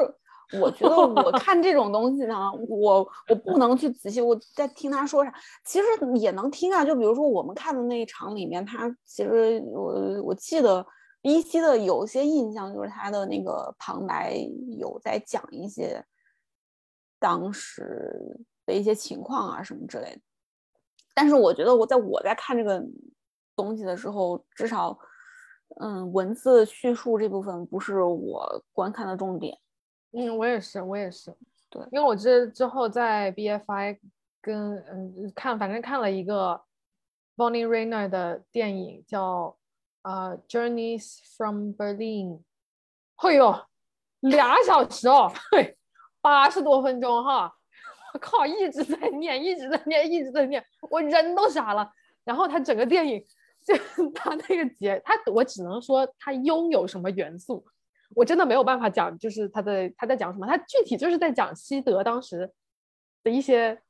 [0.61, 5.33] 我觉得我看这种东西呢，我我不能去仔细我在听他说啥，
[5.65, 5.87] 其实
[6.17, 6.85] 也能听啊。
[6.85, 10.85] 就比如说我们看的那一场里面，他其实我我记得
[11.23, 14.37] 依稀的有些印象，就是他的那个旁白
[14.79, 16.05] 有在讲一些
[17.21, 18.37] 当时
[18.67, 20.21] 的一些情况啊什么之类的。
[21.15, 22.83] 但是我觉得我在我在看这个
[23.55, 24.99] 东西的时候，至少，
[25.79, 29.57] 嗯，文字叙述这部分不是我观看的重点。
[30.13, 31.35] 嗯，我也是，我也是。
[31.71, 33.99] 对因为我之之后在 BFI
[34.43, 36.61] 跟嗯看，反正看了一个
[37.37, 39.57] Bonnie Rainer 的电影，叫
[40.03, 42.39] 呃《Journeys from Berlin》。
[43.15, 43.55] 嘿呦，
[44.21, 45.77] 俩小时哦，嘿，
[46.21, 47.55] 八十多分钟哈，
[48.13, 51.89] 我靠，一直在念，一直在念，一直在念，我人都傻了。
[52.25, 53.25] 然后他整个电影，
[53.97, 57.65] 就 他那个节，他我只能说他拥有什么元素。
[58.17, 62.51] 我真的没有办法讲，就是他在他在讲什么，他具体就是在讲西德当时
[63.23, 63.81] 的一些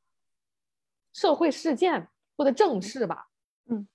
[1.14, 3.28] 社会事件或者政事吧。
[3.70, 3.88] 嗯，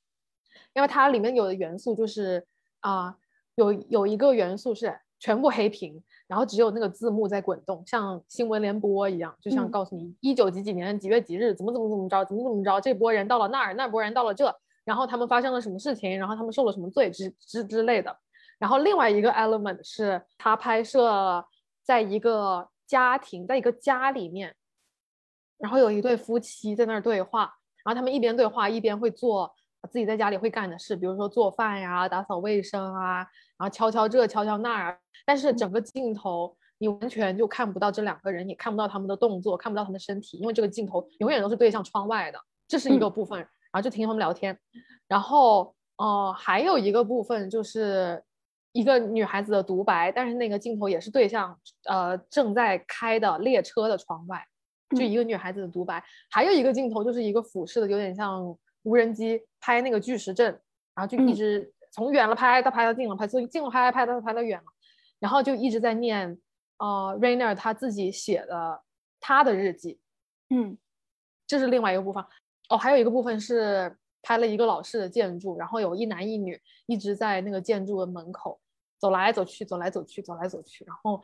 [0.74, 2.45] 因为它里面有的元素就是
[2.80, 3.15] 啊、
[3.56, 18.15] 有有一个元素是全部黑屏，然后只有那个字幕在滚动，像新闻联播一样，就像嗯告诉你一九几几年几月几日怎么怎么怎么着，怎么怎么着，这波人到了那儿，那波人到了这，然后他们发生了什么事情，然后他们受了什么罪之之之类的。
[18.58, 21.45] 然后另外一个 element 是他拍摄
[21.84, 24.56] 在一个家庭，在一个家里面，
[25.58, 29.54] 然后有一对夫妻在那儿对话，然后他们一边对话一边会做
[29.91, 33.17] 自己在家里会干的事，比如说做饭呀、打扫卫生啊，
[33.58, 34.98] 然后敲敲这敲敲那儿啊。
[35.26, 43.39] 但是整个镜头你完全就看不到这两个人，也看不到他们的动作，看不到他们的身体，因为这个镜头永远都是对向窗外的，这是一个部分。
[43.39, 44.57] 然后就听他们聊天，
[45.07, 48.23] 然后呃还有一个部分就是
[48.71, 51.59] 一个女孩子的独白，但是那个镜头也是对向
[51.89, 54.45] 呃正在开的列车的窗外，
[54.91, 55.07] 就嗯。
[55.09, 56.03] 一个女孩子的独白。
[56.31, 60.45] 还有一个镜头就是一个俯视的，有点像无人机拍那个巨石阵，
[60.93, 61.35] 然后就一嗯。
[61.35, 64.65] 直从远了拍到拍到近了拍，从近了拍拍到拍到远了，
[65.19, 66.38] 然后就一直在念
[66.77, 68.81] 呃 Rainer 他自己写的
[69.19, 69.99] 他的日记，
[70.49, 70.77] 嗯。
[71.47, 72.25] 这是另外一个部分。
[72.69, 78.60] 哦，还有一个部分是拍了一个老式的建筑，然后有一男一女一直在那个建筑的门口
[78.97, 81.21] 走来走去，走来走去，走来走去，然后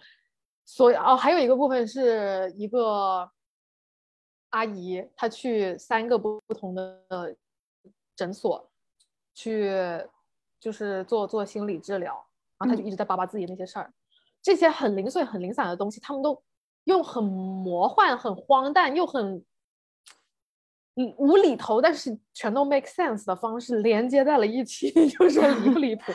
[0.65, 3.27] 所以哦，还有一个部分是一个
[4.49, 7.35] 阿姨，她去三个不不同的
[8.15, 8.69] 诊所
[9.33, 9.71] 去，
[10.59, 12.13] 就是做做心理治疗，
[12.59, 13.91] 然后她就一直在叭叭自己那些事儿，
[14.43, 16.39] 这些很零碎、很零散的东西，他们都
[16.83, 19.43] 用很魔幻、很荒诞又很。
[20.95, 26.11] 嗯，无厘头，但是全都 make sense 的方式连接在了一起， 就说离不离谱？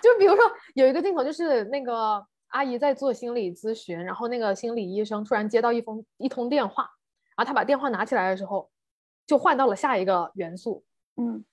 [0.00, 6.84] 就比如说有一个镜头，就是那个阿姨在做心理咨询，然后那个心理医生突然接到一封一通电话，
[7.36, 8.70] 然后他把电话拿起来的时候，
[9.26, 10.84] 就换到了下一个元素，
[11.16, 11.44] 嗯，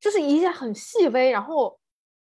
[0.00, 1.78] 就是一些很细微，然后，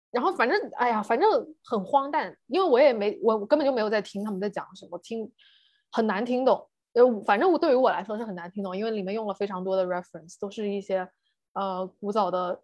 [0.09, 1.29] 然后反正哎呀，反正
[1.63, 5.31] 很荒诞，因为我也没我根本就没有在听他们在讲什么，听
[5.91, 6.67] 很难听懂。
[6.93, 11.07] 呃，反正我对于我来说是很难听懂，因为里面用了非常多的 reference，都是一些
[11.53, 12.61] 呃古早的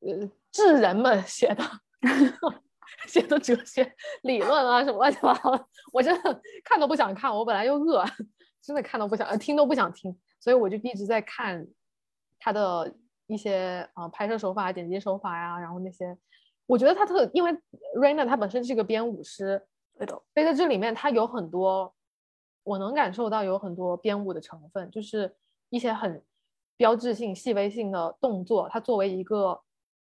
[0.00, 1.64] 呃智人们写的
[3.08, 3.90] 写的哲学
[4.22, 7.34] 理论啊什么乱七八糟的， 我真的看都不想看。
[7.34, 8.04] 我本来又饿，
[8.62, 11.66] 真的看都不想，听都不想听，所以我就一直在看
[12.38, 12.94] 他的
[13.26, 16.16] 一些呃拍摄手法、剪辑手法呀，然后那些，
[16.66, 17.50] 我觉得他特，因为
[17.96, 19.62] Raina 他本身是个编舞师，
[19.98, 21.94] 对的，所以在这里面他有很多。
[22.64, 25.32] 我能感受到有很多编舞的成分，就是
[25.68, 26.22] 一些很
[26.76, 29.60] 标志性、细微性的动作，它作为一个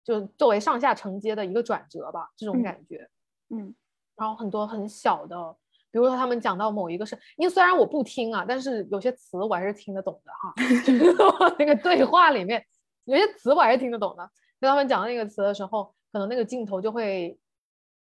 [0.02, 3.08] 就作为上下承接的一个转折吧，这种感觉，
[3.50, 3.74] 嗯，
[4.16, 5.56] 然后很多很小的，
[5.90, 12.64] 比如说他们讲到某一个是，因为虽然我不听啊，但是有些词我还是听得懂的哈， 那个对话里面
[13.04, 17.38] 有些词我还是听得懂的，跟他们讲那个词的时候，可能那个镜头就会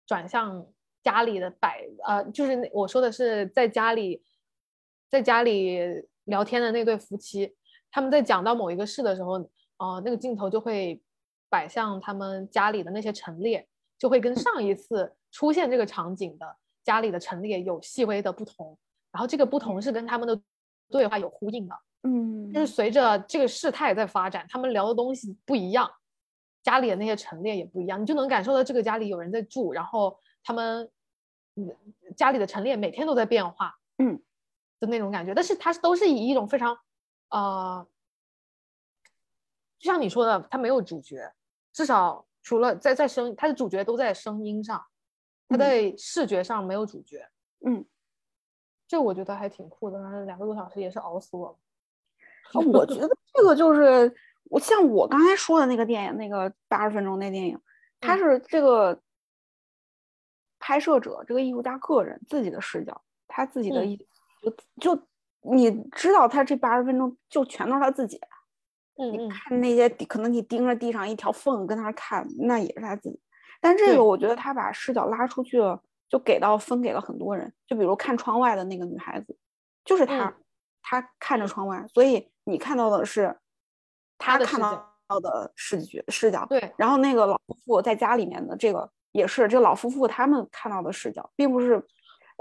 [0.06, 0.66] 转向
[1.02, 4.22] 家里的摆，呃，就是我说的是在家里。
[5.12, 5.78] 在家里
[6.24, 7.54] 聊天的那对夫妻，
[7.90, 9.32] 他们在讲到某一个事的时候，
[9.76, 10.98] 呃，那个镜头就会
[11.50, 18.74] 摆向他们家里的那些陈列，就会跟上一次出现这个场景的家里的陈列有细微的不同，
[19.12, 20.40] 然后这个不同是跟他们的
[20.88, 25.90] 对话有呼应的，嗯，就是随着这个事态在发展，他们聊的东西不一样，
[26.62, 30.90] 家里的那些陈列也不一样，你就能感受到这个家里有人在住，然后他们，
[31.56, 31.70] 嗯，
[32.16, 34.18] 家里的陈列每天都在变化，嗯。
[34.82, 36.76] 的那种感觉，但是它都是以一种非常，
[37.30, 37.86] 呃，
[39.78, 41.32] 就像你说的，它没有主角，
[41.72, 44.84] 至少除了在在声，它的主角都在声音上，
[45.46, 47.24] 它在视觉上没有主角。
[47.64, 47.84] 嗯，
[48.88, 52.60] 这我觉得还挺酷的，两个多小时也是熬死我了。
[52.66, 54.12] 我觉得这个就是
[54.50, 57.56] 我像我刚才说的那个电影，那个八十分钟那电影，
[58.00, 59.00] 它是这个
[60.58, 64.04] 拍摄者这个艺术家个人自己的视角，他自己的一。
[64.42, 65.02] 就就
[65.42, 68.18] 你知道，他这八十分钟就全都是他自己。
[68.98, 73.18] 嗯你看那些可能你盯着地上一条缝跟那看，那也是他自己。
[73.58, 77.50] 但这个我觉得他把视角拉出去了，就给到分给了很多人。
[77.66, 79.34] 就比如看窗外的那个女孩子，
[79.84, 80.34] 就是他，
[80.82, 83.34] 他看着窗外，所以你看到的是
[84.18, 86.44] 他看到的视觉视角。
[86.46, 86.72] 对。
[86.76, 91.82] 然后那个老夫妇在家里面的这个也是，这老夫妇他们看到的视角，并不是。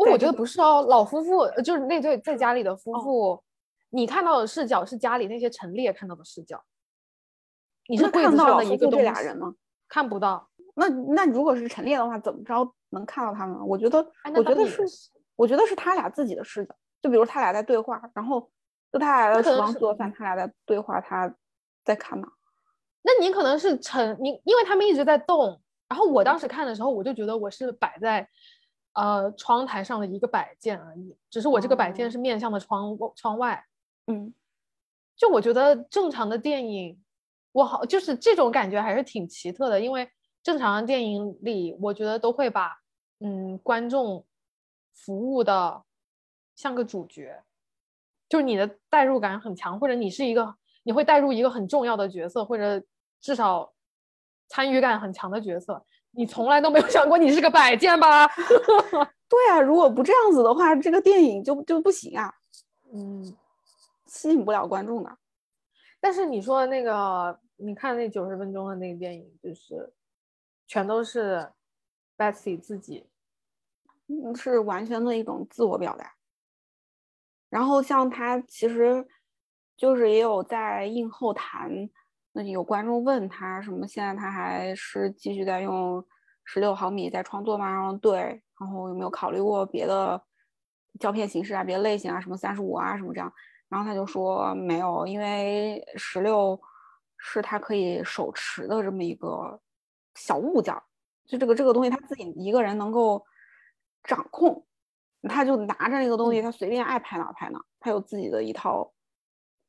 [0.09, 3.43] 我觉得不是哦，老夫妇就是那对在家里的夫妇，
[3.89, 6.63] 你看到的视角是家里那些陈列看到的视角。
[7.87, 9.53] 你是看到的一个这俩人吗？
[9.89, 10.49] 看不到。
[10.75, 13.67] 那那如果是陈列的话，怎么着能看到他们？
[13.67, 13.99] 我觉得，
[14.35, 14.83] 我觉得是，
[15.35, 16.73] 我觉得是他俩自己的视角。
[17.01, 18.49] 就比如他俩在对话，然后
[18.93, 21.33] 就他俩在厨房做饭，他俩在对话，他
[21.83, 22.27] 在看哪？
[23.01, 25.61] 那你可能是陈你，因为他们一直在动。
[25.89, 28.25] 然后我当时看的时候，我就觉得我是摆在。
[28.93, 33.65] 呃，窗台上的一个摆件而已，只是我这个摆件是面向的窗窗外。
[34.08, 34.34] 嗯，
[35.15, 37.01] 就我觉得正常的电影，
[37.54, 40.10] 我好就是这种感觉还是挺奇特的，因为
[40.43, 42.75] 正常的电影里，我觉得都会把
[43.19, 44.25] 嗯观众
[44.93, 45.84] 服务的
[46.56, 47.43] 像个主角，
[48.27, 52.84] 就是你的代入感很强，或者你是一个你会带入一个很重要的角色，或者
[53.21, 53.71] 至少
[54.49, 55.86] 参与感很强的角色。
[56.13, 58.28] 你从来都没有想过你是个摆件吧？
[59.30, 62.34] 对啊，如果不这样子的话，这个电影就就不行啊，
[62.93, 63.36] 嗯，
[64.06, 65.17] 吸引不了观众的。
[66.02, 69.93] 但是你说那个，你看那九十分钟的那个电影，就是
[70.67, 71.50] 全都是
[72.17, 73.08] Betsy 自己，
[74.36, 76.13] 是完全的一种自我表达。
[77.50, 79.08] 然后像他其实
[79.78, 81.89] 就是也有在映后谈。
[82.34, 83.88] 那有观众问他什么？
[83.88, 86.06] 现在他还是继续在用
[86.46, 87.70] 十六毫米在创作吗？
[87.70, 90.22] 然后对，然后有没有考虑过别的
[91.00, 93.32] 胶片形式啊、别的类型啊，什么三十五啊什么这样？
[93.67, 96.60] 然后他就说没有，因为十六
[97.17, 99.60] 是他可以手持的这么一个
[100.15, 100.74] 小物件，
[101.26, 103.26] 就这个这个东西他自己一个人能够
[104.04, 104.65] 掌控，
[105.30, 108.94] 他就拿着那个东西，他随便爱拍哪拍哪，他有自己的一套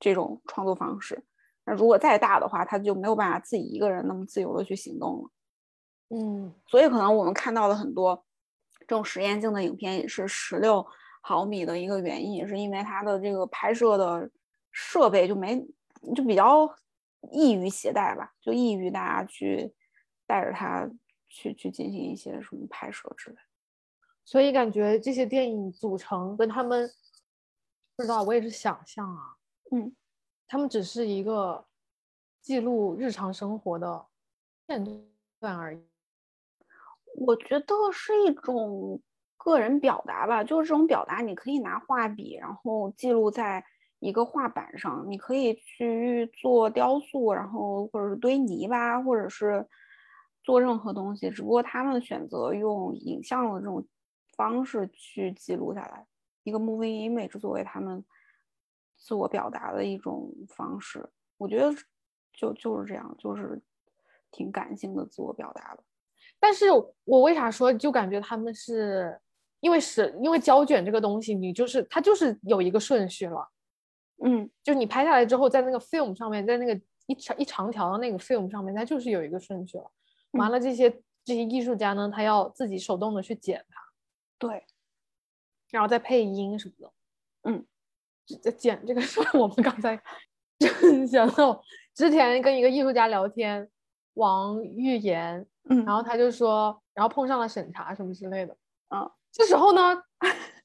[0.01, 1.25] 这种创作方式。
[1.65, 5.31] 那如果再大的话，他就没有办法自己一个人那么自由的去行动了。
[6.09, 8.25] 嗯，所以可能我们看到的很多
[8.81, 10.85] 这种实验性的影片也是十六
[11.21, 14.29] 毫米的一个原因，也是因为它的这个拍摄的
[14.73, 15.65] 设备就没
[16.15, 16.69] 就比较
[17.31, 19.73] 易于携带吧，就易于大家去
[20.27, 20.91] 带着它
[21.29, 23.37] 去去进行一些什么拍摄之类。
[24.25, 26.91] 所以感觉这些电影组成跟他们
[27.97, 29.37] 不知道，我也是想象啊，
[29.71, 29.95] 嗯。
[30.53, 31.65] 他们只是一个
[32.43, 34.05] 记录日常生活的
[34.67, 34.85] 片
[35.41, 35.83] 段而已。
[37.15, 39.01] 我觉得是一种
[39.39, 43.65] 个人表达吧，就是这种表达，你可以拿画笔，然后记录在
[43.99, 49.67] 一个画板上，你可以去做雕塑，然后或者是堆泥巴，或者是
[50.45, 51.31] 做任何东西。
[51.31, 53.83] 只不过他们选择用影像的这种
[54.37, 56.07] 方式去记录下来，
[56.43, 58.05] 一个 moving image 作为他们。
[59.03, 61.05] 自我表达的一种方式，
[61.37, 61.75] 我觉得
[62.33, 63.61] 就就是这样，就是
[64.31, 65.83] 挺感性的自我表达的。
[66.39, 66.67] 但是
[67.03, 69.21] 我为啥说就感觉他们是
[69.59, 73.49] 因为是因为胶卷这个东西，你就是它就是有一个顺序了，
[74.25, 79.91] 嗯，就是你拍下来之后，在那个 film 上面，在那个一长一长条的那个 film 上面，它就是有一个顺序了。
[80.33, 80.89] 完了，这些
[81.25, 83.83] 这些艺术家呢，他要自己手动的去剪它，
[84.39, 84.65] 对，
[85.71, 86.93] 然后再配音什么的，
[87.51, 87.67] 嗯。
[88.43, 90.01] 在剪这个事儿，我们刚才
[91.11, 91.63] 想到
[91.95, 93.69] 之前跟一个艺术家聊天，
[94.15, 98.57] 王玉言，嗯，然后他就说，然后碰上了审查什么之类的，
[98.95, 100.03] 嗯，这时候呢，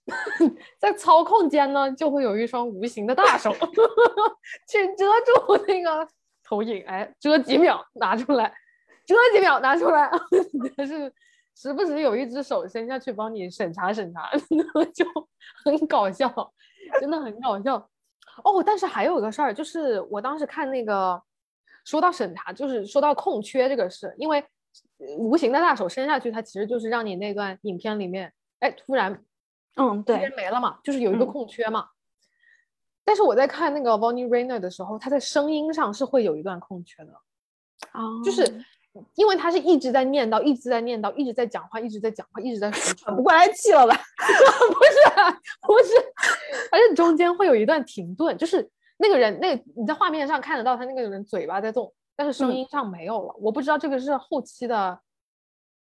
[0.80, 3.52] 在操控间呢，就会有一双无形的大手
[4.70, 6.08] 去遮住那个
[6.44, 8.54] 投影，哎，遮几秒拿出来，
[9.06, 10.10] 遮几秒拿出来，
[10.78, 11.12] 但是
[11.56, 14.30] 时不时有一只手伸下去帮你审查审查，
[14.94, 15.06] 就
[15.66, 16.30] 很搞笑。
[17.00, 17.76] 真的很搞笑
[18.44, 21.22] 哦，但是还有一个事儿，就是我当时看那个，
[21.86, 24.44] 说到审查，就是说到空缺这个事，因为
[25.18, 29.24] 无形的大手伸下去，它其实就是让你那段影片里面，哎，突然，
[29.76, 31.90] 嗯，对，没了嘛，就是有一个空缺嘛。
[33.04, 37.14] 但是我在看那个 Bonnie Rainer 的时候，他在声音上是会有一段空缺的，
[37.92, 38.66] 啊，就是。
[39.16, 43.96] 因为他是一直在念叨，一直在念叨，一直在讲话，一直在讲话，一直在说，喘不过来气了吧？
[44.68, 45.94] 不是，不是，
[46.72, 53.34] 而且中间会有一段停顿，就是那个人，那个你在画面上看得到他那个人嘴巴在动，但是声音上没有了。
[53.40, 55.00] 我不知道这个是后期的，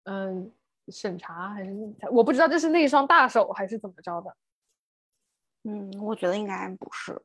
[0.04, 0.52] 嗯，
[0.88, 1.70] 审查还是
[2.10, 4.36] 我不知道这是那一双大手还是怎么着的。
[5.64, 7.20] 嗯，我觉得应该不是。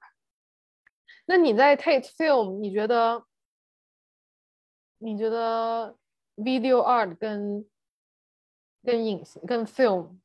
[1.26, 3.24] 那你在 Tate Film，你觉得？
[4.99, 5.95] 你觉得
[6.35, 7.65] video art 跟
[8.83, 10.17] 跟影形跟 film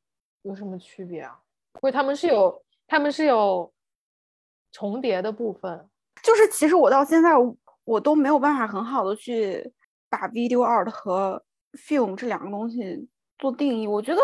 [0.43, 1.39] 有什么区别啊？
[1.81, 3.73] 或者他们是有他们是有
[4.71, 5.89] 重叠的部分？
[6.21, 7.31] 就是其实我到现在
[7.85, 9.73] 我都没有办法很好的去
[10.09, 11.41] 把 video art 和
[11.73, 13.07] film 这两个东西
[13.37, 13.87] 做定义。
[13.87, 14.21] 我觉得，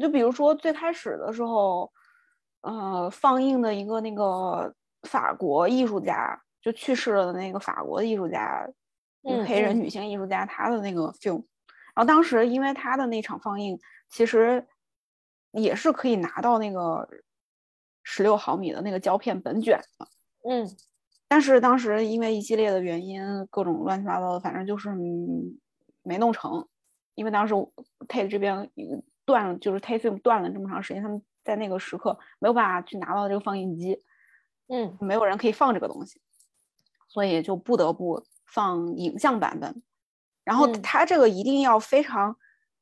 [0.00, 1.90] 就比如说最开始的时候，
[2.60, 8.68] 呃，放映的一个那个法国艺术家就去世了的那个法国艺术家。
[9.46, 11.44] 黑人女性艺术家，她的那个 film，
[11.94, 14.66] 然后当时因为她的那场放映，其实
[15.52, 17.08] 也是可以拿到那个
[18.02, 20.08] 十六毫米的那个胶片本卷的，
[20.48, 20.66] 嗯，
[21.26, 24.90] 但是当时因为一系列的原因，各种乱七八糟的，反正就是
[26.02, 26.66] 没弄成，
[27.14, 27.54] 因为当时
[28.08, 28.70] Tate 这边
[29.24, 34.02] 断了，就是 Tate film 断了这么长时间，他们在那个时刻没有办法去拿到这个放映机，
[34.68, 36.20] 嗯，没有人可以放这个东西，
[37.08, 38.24] 所以就不得不。
[38.52, 39.82] 放影像版本，
[40.44, 42.36] 然后它这个一定要非常，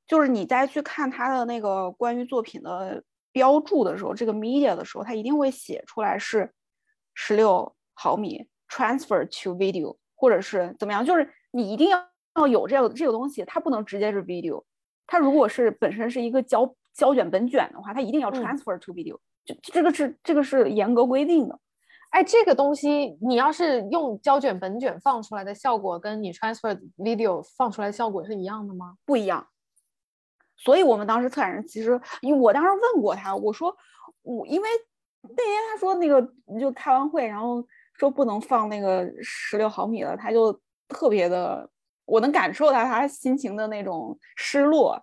[0.07, 3.03] 就是你再去看它的那个关于作品的
[3.33, 6.53] 标注的时候，这个 media 的时候，它一定会写出来是
[7.15, 12.07] 十六毫米 transfer to video，或者是怎么样，就是你一定要
[12.37, 14.63] 要有这个这个东西，它不能直接是 video，
[15.07, 21.59] 它如果是本身是一个胶胶卷本卷的话，它一定要 transfer to video，就这个是这个是严格规定的。
[22.11, 28.97] 哎，这个东西你要是用胶卷本卷放出来的效果，跟你 transfer video 放出来效果是一样的吗？
[29.05, 29.47] 不一样。
[30.57, 33.77] 所以我们当时策展人其实，因为我当时问过他，我说
[34.23, 34.69] 我因为
[35.21, 36.27] 那天他说那个
[36.59, 37.63] 就开完会，然后
[37.99, 41.69] 说不能放那个十六毫米了，他就特别的，
[42.07, 44.99] 我能感受到他心情的那种失落。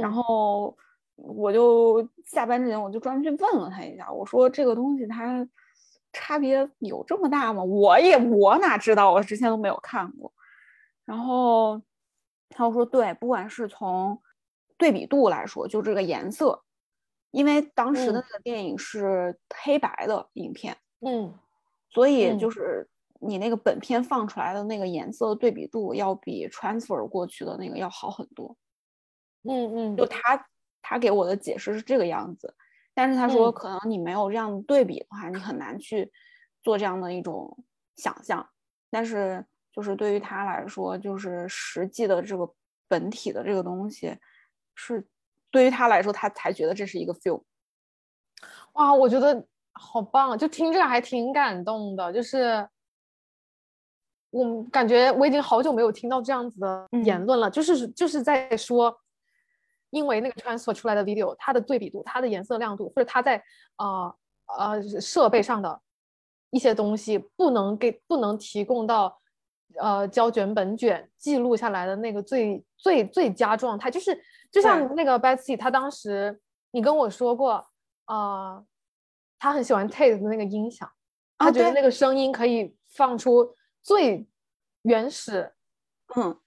[0.00, 0.74] 然后
[1.16, 5.46] 我就下班之前我就专门去问了他一下，我说这个东西它。
[6.12, 7.62] 差别有这么大吗？
[7.62, 10.32] 我也我哪知道，我之前都没有看过。
[11.04, 11.80] 然后
[12.48, 14.20] 他就说对，不管是从
[14.76, 16.62] 对比度来说，就这个颜色，
[17.30, 21.34] 因为当时的那个电影是黑白的影片，嗯，
[21.90, 22.88] 所以就是
[23.20, 28.56] 你那个本片放出来的那个颜色对比度要比 transfer 过去的那个要好很多。
[29.44, 30.46] 嗯嗯，就他
[30.82, 32.54] 他给我的解释是这个样子，
[32.98, 36.10] 但是他说可能你没有这样对比的话，你很难去
[36.64, 37.56] 做这样的一种
[37.94, 38.44] 想象。
[38.90, 42.52] 但是就是对于他来说，就是实际的这个
[42.88, 44.18] 本体的这个东西，
[44.74, 45.06] 是
[45.52, 47.40] 对于他来说，他才觉得这是一个 feel。
[48.72, 52.12] 哇，我觉得好棒，就听着还挺感动的。
[52.12, 52.68] 就是
[54.30, 58.98] 我感觉我已经好久没有听到这样子的言论了，就是就是在说。
[59.90, 63.42] 因为那个 transfer 出来的 video，它的对比度、它的颜色亮度，或者它在
[63.76, 64.14] 呃
[64.58, 65.80] 呃设备上的
[66.50, 69.18] 一些东西，不能给不能提供到
[69.76, 73.90] 呃胶卷本卷记录下来的那个最最最佳状态。
[73.90, 74.18] 就是
[74.50, 76.38] 就像那个 Betsy，他当时
[76.70, 77.66] 你跟我说过，
[78.06, 78.64] 呃，
[79.38, 80.90] 他很喜欢 Tate 的那个音响，
[81.38, 84.28] 他觉得那个声音可以放出最
[84.82, 85.54] 原始，
[86.16, 86.38] 嗯。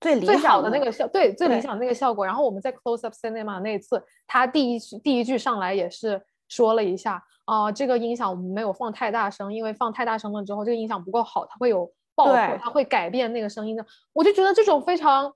[0.00, 2.24] 最理想的那个效，对最理想的那个效果。
[2.24, 13.84] 然后我们在 close up cinema 那一次，他第一句第一句上来也是说了一下啊，这个音响我们没有放太大声，因为放太大声了之后，这个音响不够好，它会有爆破，它会改变那个声音的。
[14.12, 15.32] 我就觉得这种非常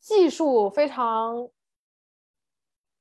[0.00, 1.48] 技术非常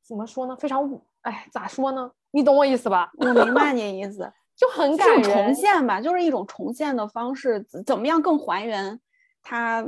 [0.05, 0.55] 怎么说呢？
[0.55, 2.11] 非常哎，咋说呢？
[2.31, 3.11] 你懂我意思吧？
[3.17, 5.23] 我明白你意思，就很感人。
[5.23, 8.99] 重现吧，就是一种重现的方式，怎么样更还原
[9.41, 9.83] 它？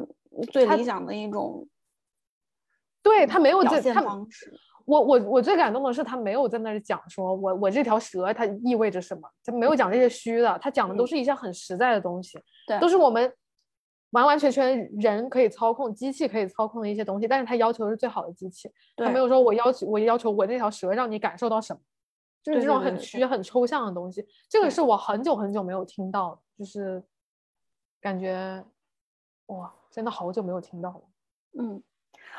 [0.51, 1.67] 最理想的一种，
[3.01, 4.53] 对他没有表现方式。
[4.85, 13.31] 我我我最感动的是他没有在那里讲说我我这条蛇它意味着什么，他没有讲这些虚的，他讲的都是一些很实在的东西，对，都是我们
[14.09, 17.27] 完完全全人可以操控、机器可以操控的一些东西。
[17.27, 21.79] 但是他要求是最好的机器，他没有说我要求我要求我这条蛇让你感受到什么，
[22.41, 24.25] 就是这种很虚、很抽象的东西。
[24.49, 27.01] 这个是我很久很久没有听到的，就是
[28.01, 28.65] 感觉
[29.45, 29.73] 哇。
[29.91, 31.01] 真的好久没有听到了，
[31.59, 31.83] 嗯，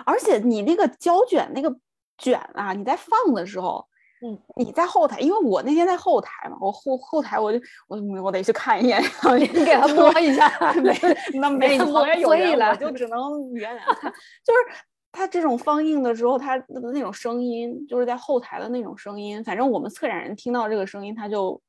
[0.07, 1.77] 而且你那个胶卷那个
[2.17, 3.87] 卷啊，你在放的时候，
[4.25, 9.03] 嗯，你在后台，因为我那天在后台嘛，我后后台我就我我得去看一眼，
[9.39, 10.51] 你给他摸一下，
[10.81, 10.97] 没
[11.35, 14.11] 那没旁边有人，我 就只能远远看，
[14.45, 14.83] 就是
[15.13, 21.61] 他这种放映的时候，他那种声音，就是在后台的那种声音，反正我们策展人听到这个声音，他就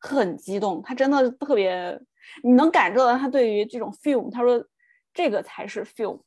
[0.00, 2.00] 很激动，他真的特别，
[2.42, 4.64] 你能感受到他对于这种 film，他说。
[5.14, 6.20] 这个才是 film，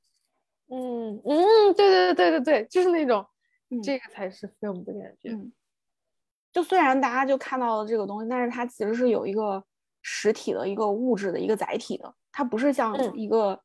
[0.69, 3.25] 嗯嗯，对对对对对对，就是那种，
[3.83, 5.31] 这个才是 film 的感觉。
[5.31, 5.51] 嗯，
[6.51, 9.63] 就虽然大家就看到了这个东西，但是它其实是有一个
[10.01, 13.59] 实体的一个物质的一个载体的，它不是像一个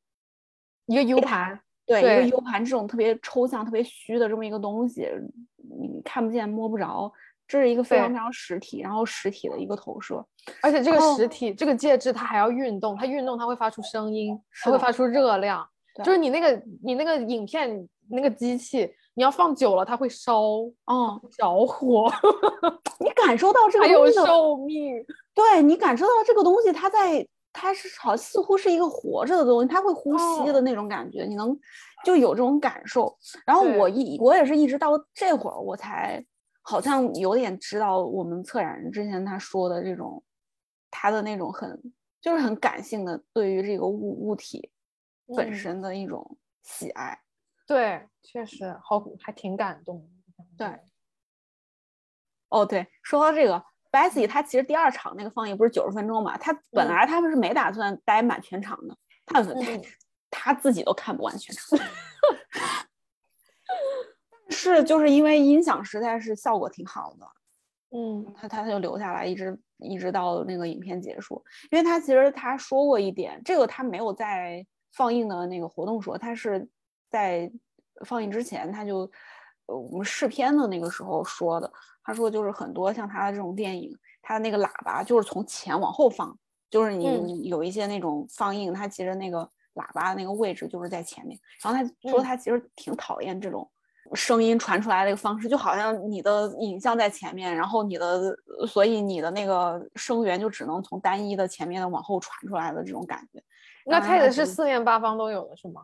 [0.87, 5.09] 一个 U 盘，对，一个 U 盘这种特别抽象、特别虚的这么一个东西，
[5.57, 7.13] 你看不见、摸不着。
[7.51, 10.25] 这是一个非常非常实体，然后实体的一个投射，
[10.63, 10.93] 而且这。
[10.93, 15.67] 个实体这个介质它还要运动，它运动它会发出声音，它会发出热量，
[16.05, 20.43] 就是你那个你那个影片那个机器，你要放久了它会烧，
[20.87, 22.09] 嗯，着火，
[23.01, 31.59] 你感受到这个还有寿命， 对你感受到这个东西它在它是好似乎是一个活着的东西，它会呼吸的那种感觉，你能
[32.05, 33.13] 就有这种感受。
[33.45, 36.25] 然后我一我也是一直到这会儿我才。
[36.71, 40.23] 好像有点知道我们策展人之前他说的这种，
[40.89, 44.71] 他的那种很就是很感性的对于这个物物体
[45.37, 47.21] 本身的一种喜爱。
[47.67, 50.09] 对，确实好，还挺感动。
[50.57, 50.69] 对。
[52.51, 53.61] 哦，对，说到这个
[53.91, 56.39] ，Bessy 他其实第二场那个放映不是九十分钟嘛？
[56.39, 58.97] 他本来他们是没打算待满全场的，
[59.27, 59.53] 他他
[60.31, 61.77] 他自己都看不完全场。
[64.51, 67.27] 是，就是因为音响实在是效果挺好的，
[67.97, 71.43] 嗯，他他他就留下来，一直一直到那个影片结束。
[71.71, 76.69] 因为他其实他说过一点，这个他没有在放映的那个活动说，他是
[77.09, 77.51] 在
[78.05, 79.11] 放映之前他就
[79.67, 81.73] 呃我们试片的那个时候说的。
[82.03, 86.37] 他说就是很多像他的这种电影，他的那个喇叭就是从前往后放，
[86.71, 91.39] 就是你有一些那种放映，他其实那个喇叭那个位置就是在前面。
[91.63, 93.71] 然后他说他其实挺讨厌这种。
[94.15, 98.35] 声音传出来的一个方式，就好像你的影像在前面，然后你的，
[98.67, 103.43] 所以你的那个声源就只能从单一的前面的往后传出来的这种感觉。
[103.87, 105.83] 那它也是四面八方都有的是吗？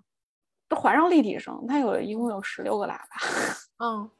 [0.68, 3.06] 都环绕立体声，它有一共有十六个喇叭。
[3.78, 4.10] 嗯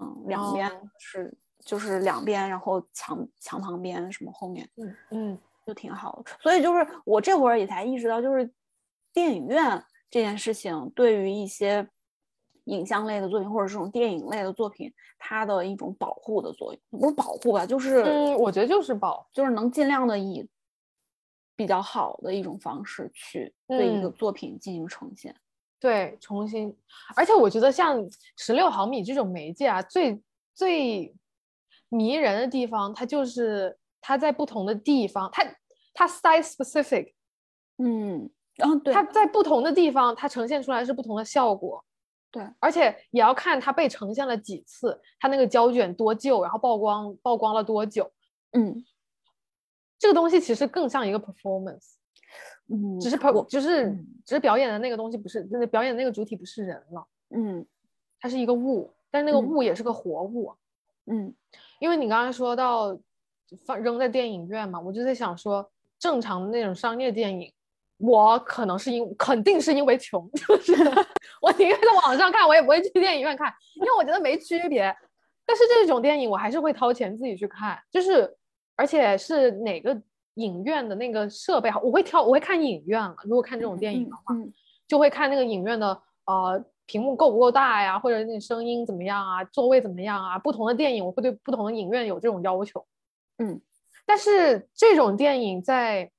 [0.00, 6.32] 嗯，两边是就是两边，然后墙墙旁边什么后面，嗯嗯，就挺好的。
[6.40, 8.50] 所以就是我这会儿也才意识到，就是
[9.12, 9.84] 电影院。
[10.12, 11.88] 这件事情对于一些
[12.70, 20.48] 影像类的作品或者这种电影类的作品，它的一种保护的作用，不是保护吧，就是嗯，我觉得就是保，就是能尽量的以
[21.56, 25.34] 比较好的一种方式去对一个嗯作品进行呈现。
[25.78, 26.76] 对，重新，
[27.16, 27.98] 而且我觉得像
[28.36, 30.20] 十六毫米这种媒介啊，最
[30.54, 31.14] 最
[31.88, 35.42] 迷人的地方，它就是它在不同的地方，它
[35.92, 37.14] 它 size specific，
[37.78, 41.84] 嗯，然后对它在不同的地方，它呈现出来是不同的效果。
[42.30, 48.10] 对，而且也要看它被呈现了几次，它那个胶卷多旧，然后曝光曝光了多久。
[48.52, 48.84] 嗯
[49.98, 51.96] 这个东西其实更像一个 performance，
[52.68, 57.66] 嗯，只是我就是嗯只是表演的那个东西不是，那个表演的那个主体不是人了，嗯
[58.18, 60.54] 它是一个物，但是那个嗯物也是个活物。
[61.06, 61.34] 嗯
[61.80, 62.96] 因为你刚才说到
[63.66, 67.52] 放扔在电影院嘛，我就在想说，正常的那种商业电影，
[68.00, 70.72] 我可能是因肯定是因为穷， 就是
[71.40, 74.94] 我宁愿在网上看，我也不会去电影院看，因为我觉得没区别。
[75.44, 78.34] 但是这种电影我还是会掏钱自己去看，就是
[78.76, 80.00] 而且是哪个
[80.34, 83.14] 影院的那个设备好，我会挑，我会看影院了。
[83.24, 84.52] 如果看这种电影的话，嗯
[84.88, 85.86] 就会看那个影院的
[86.26, 90.38] 呃屏幕够不够大呀，或者那声音怎么样啊，座位怎么样啊。
[90.38, 92.84] 不同的电影我会对不同的影院有这种要求。
[93.38, 93.60] 嗯，
[94.06, 96.10] 但是这种电影在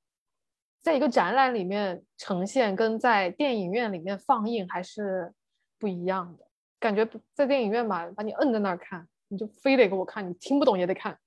[0.81, 5.31] 在一个展览里面呈现，跟在电影院里面放映还是
[5.79, 6.47] 不一样的。
[6.79, 11.17] 感觉在电影院吧，把你摁在那儿看，你就非得给我看，你听不懂也得看，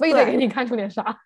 [0.00, 1.22] 非得给你看出点啥。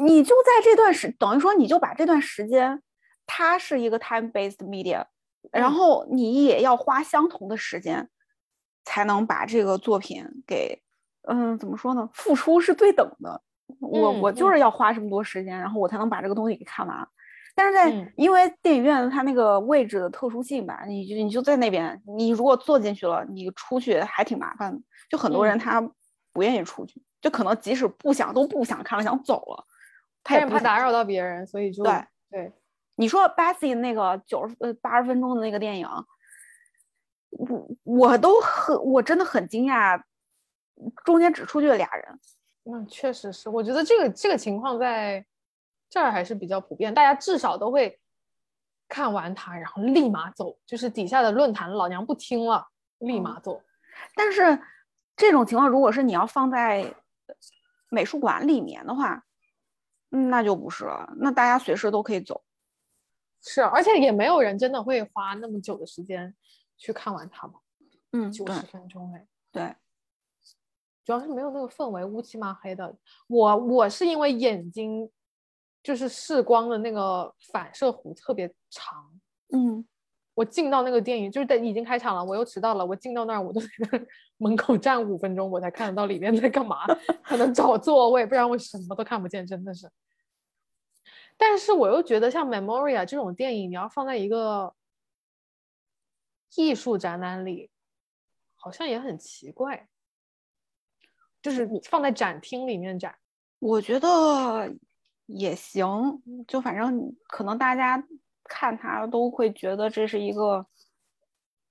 [0.00, 2.82] 你就在这段时，等于说你就把这段时间，
[3.24, 5.06] 它是一个 time based media，
[5.50, 8.10] 然嗯后你也要花相同的时间，
[8.84, 10.82] 才能把这个作品给，
[11.22, 12.10] 嗯，怎么说呢？
[12.12, 13.40] 付出是对等的。
[13.80, 17.08] 我嗯我就是要花这么多时间，然后我才能把这个东西给看完。
[17.54, 24.78] 但是在、嗯因为电影院它那个位置的特殊性吧，你就你就在那边，你如果坐进去了，你出去还挺麻烦的。
[25.08, 25.90] 就很多人嗯他
[26.32, 29.64] 不愿意出去，就可能即使不想都不想看了，想走了，
[30.22, 32.52] 他也怕打扰到别人，所以就对对，
[32.96, 35.88] 你说巴西那个九十呃八十分钟的那个电影，
[37.30, 39.98] 我我都很我真的很惊讶，
[41.06, 42.20] 中间只出去了俩人。
[42.68, 45.24] 那确实是，我觉得这个这个情况在
[45.88, 48.00] 这儿还是比较普遍，大家至少都会
[48.88, 52.66] 看完它，然后立马走，就是底下的论坛老娘不听了，
[52.98, 53.62] 立马走。
[54.14, 54.60] 但是
[55.16, 56.92] 这种情况，如果是你要放在
[57.88, 59.24] 美术馆里面的话，
[60.10, 62.42] 嗯那就不是了，那大家随时都可以走。
[63.42, 66.34] 是，而且也没有人真的会花那么久的时间
[66.76, 67.60] 去看完它吧，
[68.10, 69.76] 嗯，对九十分钟哎，对，
[71.06, 72.92] 主要是没有那个氛围，乌漆嘛黑的。
[73.28, 75.08] 我我是因为眼睛
[75.80, 79.08] 就是视光的那个反射弧特别长，
[79.52, 79.86] 嗯
[80.34, 86.84] 我进到那个电影，就是在已经开场了，我又迟到了，我进到那儿，我就 在那门口站五分钟，我才看得到里面在干嘛，
[87.24, 89.88] 才能找座位，不然我什么都看不见，真的是。
[91.36, 94.74] 但是我又觉得像《Memoria》这种电影，你要放在一个
[96.56, 97.70] 艺术展览里，
[98.56, 99.88] 好像也很奇怪，
[101.46, 103.14] 就是你放在展厅里面展，
[103.60, 104.68] 我觉得
[105.26, 108.02] 也行，就反正可能大家
[108.42, 110.66] 看它都会觉得这是一个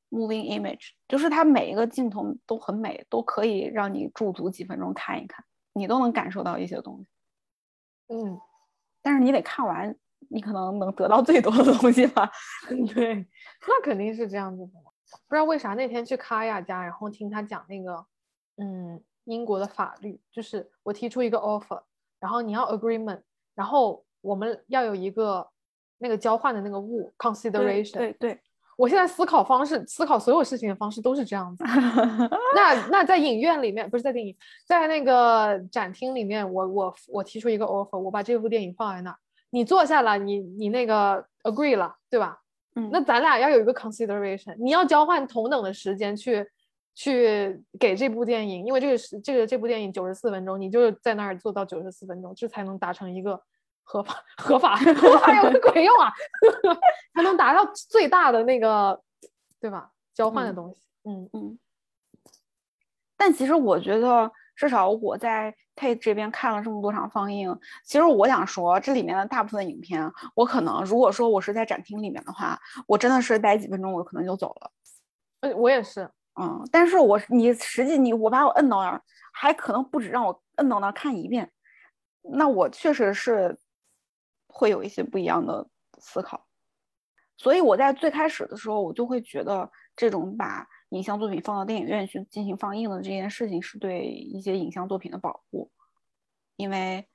[0.09, 7.09] moving image，就是它每一个镜头都很美，都可以让你驻足几分钟看一看，你都能感受到一些东西。
[8.07, 8.39] 嗯，
[9.01, 9.93] 但是你得看完，
[10.29, 12.31] 你可能能得到最多的东西吧。
[12.95, 13.15] 对，
[13.67, 14.71] 那肯定是这样子的。
[15.27, 18.05] 不知道为啥那天去卡雅家，然后听他讲那个，
[18.57, 21.81] 嗯，英国的法律，就是我提出一个 offer，
[22.19, 23.21] 然后你要 agreement，
[23.53, 25.47] 然后我们要有一个
[25.97, 27.97] 那个交换的那个物 consideration。
[27.97, 28.39] 对对，
[28.77, 31.63] 我现在思考方式，思考所有事情的方式都是这样子。
[32.55, 34.35] 那 那在影院里面，不是在电影，
[34.65, 39.17] 在那个展厅里面，我我我提出一个 offer，我把这部电影放在那儿，
[39.49, 42.39] 你坐下了，你你那个 agree 了，对吧？
[42.75, 46.45] 嗯，那咱俩要有一个 consideration，你要交换同等的时间去
[46.95, 53.39] 去给这部电影，因为这个是这个这部电影九十四分钟，你就在那儿做到九十四分钟，这才能达成一个
[53.83, 56.11] 合法 合法合法有个鬼用啊，
[57.13, 58.99] 才能达到最大的那个
[59.59, 59.91] 对吧？
[60.13, 61.59] 交换的嗯东西，嗯嗯。
[63.17, 74.71] 但其实我觉得，至少我在 Tate 这边看了这么多场放映，其实我想说，这里面的大部分影片，我可能如果说我是在展厅里面的话，我真的是待几分钟，我可能就走了。
[75.41, 76.09] 呃，我也是，
[76.39, 81.51] 嗯，但是我你实际你我把我摁到那儿，还可能不止让我摁到那儿看一遍，
[82.21, 83.57] 那我确实是
[84.47, 85.67] 会有一些不一样的
[85.97, 86.45] 思考。
[87.37, 95.69] 所以我在最开始的时候，我就会觉得这种把影像作品放到电影院去进行放映的这件事情是对一些影像作品的保护，
[96.55, 97.07] 因为，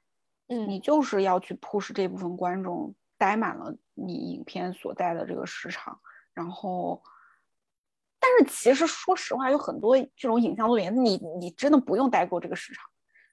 [0.48, 5.98] 嗯，你就是要去 push 这部分观众待满了你影片所在的这个时长，
[6.34, 7.10] 然后，但
[8.38, 12.84] 是其实说实话，有很多这种影像作品，你你真的不用代购这个时长，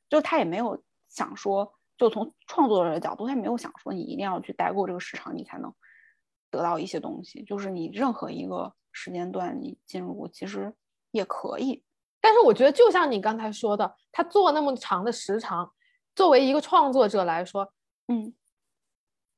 [0.09, 5.73] 就他也没有想说，就从创作者的角度，他也没有想说你一定要去代购这个时长，你才能。
[6.49, 10.73] 得到一些东西，就是你任何一个时间段你进入其实
[11.11, 11.83] 也可以，
[12.21, 15.69] 但是我觉得就像你刚才说的，他做那么长的时长，
[16.15, 17.69] 作为一个创作者来说，
[18.07, 18.33] 嗯，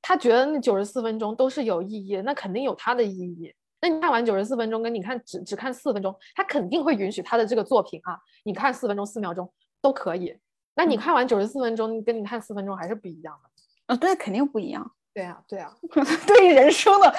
[0.04, 3.56] 他觉得那九十四分钟都是有意义，那肯定有他的意义。
[3.82, 9.52] 那你看完九十四分钟，跟你看只只看四分钟，他肯定会允许他的这个作品啊，你看四分钟四秒钟
[9.82, 10.38] 都可以。
[10.76, 13.50] 那你看完九十四分钟，跟你看四分钟还是不一样的。
[13.94, 14.92] 啊，对，肯定不一样。
[15.14, 15.76] 对啊，对啊，
[16.28, 17.14] 对于人生的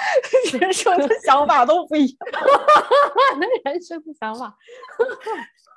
[0.59, 2.17] 人生的想法都不一样。
[3.39, 4.57] 那人生的想法。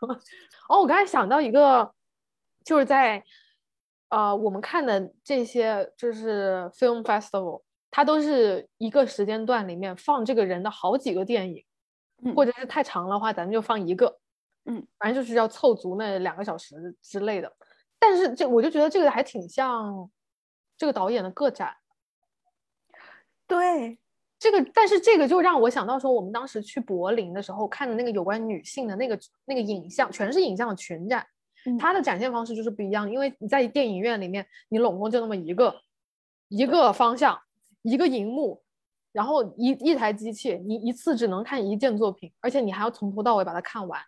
[0.69, 1.93] 哦，我刚才想到一个，
[2.65, 3.23] 就是在
[4.09, 7.63] 呃，我们看的这些就是 film festival，
[7.97, 11.65] 它都是一个时间段里面放这个人的好几个电影，
[12.35, 14.19] 或者是太长的话，咱们就放一个。
[14.65, 17.53] 嗯，反正就是要凑足那两个小时之类的。
[18.01, 20.11] 但是这我就觉得这个还挺像
[20.77, 21.73] 这个导演的个展。
[23.47, 23.97] 对
[24.41, 31.25] 这个，但是这个就让我想到说，我们当时去柏林的时候看的那个有关女性的那个那个影像，全是影像的群展，
[31.79, 33.09] 它的展现方式就是不一样。
[33.09, 35.81] 因为你在电影院里面，你拢共就那么一个
[36.49, 37.39] 一个方向，
[37.85, 38.61] 一个荧幕，
[39.13, 44.01] 然后一一台机器，你一次只能看一件作品，而且你还要从头到尾把它看完。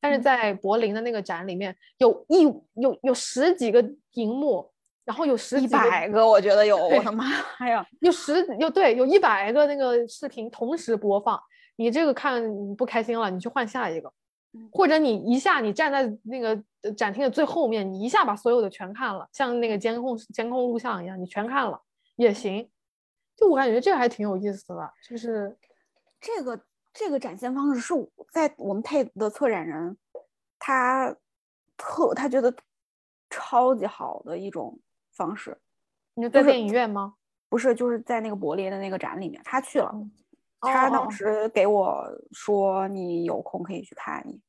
[0.00, 2.42] 但是在柏林的那个展里面，有一
[2.80, 4.70] 有有十几个荧幕。
[5.06, 7.26] 然后有十几百个，我觉得有， 我的妈
[7.68, 11.38] 呀，有十有对，有一百个那个视频同时播放。
[11.76, 12.42] 你这个看
[12.74, 14.10] 不开心了，你去换下一个，
[14.72, 16.58] 或者你一下你站在那个
[16.96, 21.78] 展厅的最后面，你一下把所有的全看了，像那个监控监控录像一样，你全看了
[22.16, 22.66] 也行。
[23.36, 25.56] 就我感觉这个还挺有意思的，就是
[26.20, 26.60] 这个
[26.92, 27.94] 这个展现方式是
[28.32, 29.96] 在我们配的策展人
[30.58, 31.14] 他
[31.76, 32.54] 特他觉得
[33.28, 34.78] 超级好的一种。
[35.16, 35.56] 方式，
[36.14, 37.14] 你在电影院吗？
[37.48, 39.94] 不是，就是在那个柏林的那个展里面，他去了。
[40.58, 44.40] 他当时给我说：“你有空可以去看你。”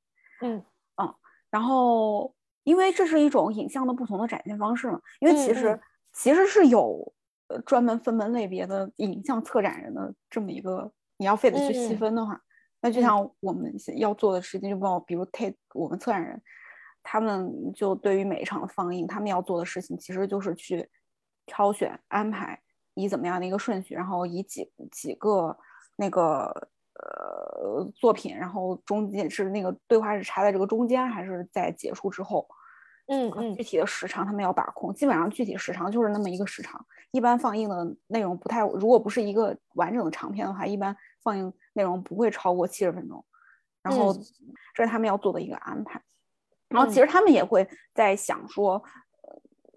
[0.42, 0.66] 嗯
[0.96, 1.16] 嗯。
[1.52, 2.34] 然后，
[2.64, 5.80] 因为这是一种影像的不同的展现方式嘛，因为其实
[6.14, 7.14] 其实是有
[7.48, 12.42] 呃专门分门类别的影像策展人的这么一个，你要非得去细分的话，
[12.82, 16.42] 那就像我们要做的事情，就包括比如 take 我们策展人。
[17.08, 20.90] 他们就对于每一场放映，他们要做的事情其实就是去
[21.46, 22.60] 挑选、安排
[22.96, 25.56] 以怎么样的一个顺序，然后以几几个
[25.98, 26.46] 那个
[26.96, 32.48] 呃作品，然后中间是那个对话是插在这个中间，还是在结束之后？
[33.08, 36.84] 嗯嗯，具体的时长他们要把控，基本上具体时长就是那么一个时长。
[37.12, 43.24] 一般放映的内容不太，如果不是一个完整的长片的话，一般放映内容不会超过七十分钟。
[43.82, 44.12] 然后
[44.74, 46.02] 这是他们要做的一个安排。
[46.68, 48.84] 然后其实他们也会在想说，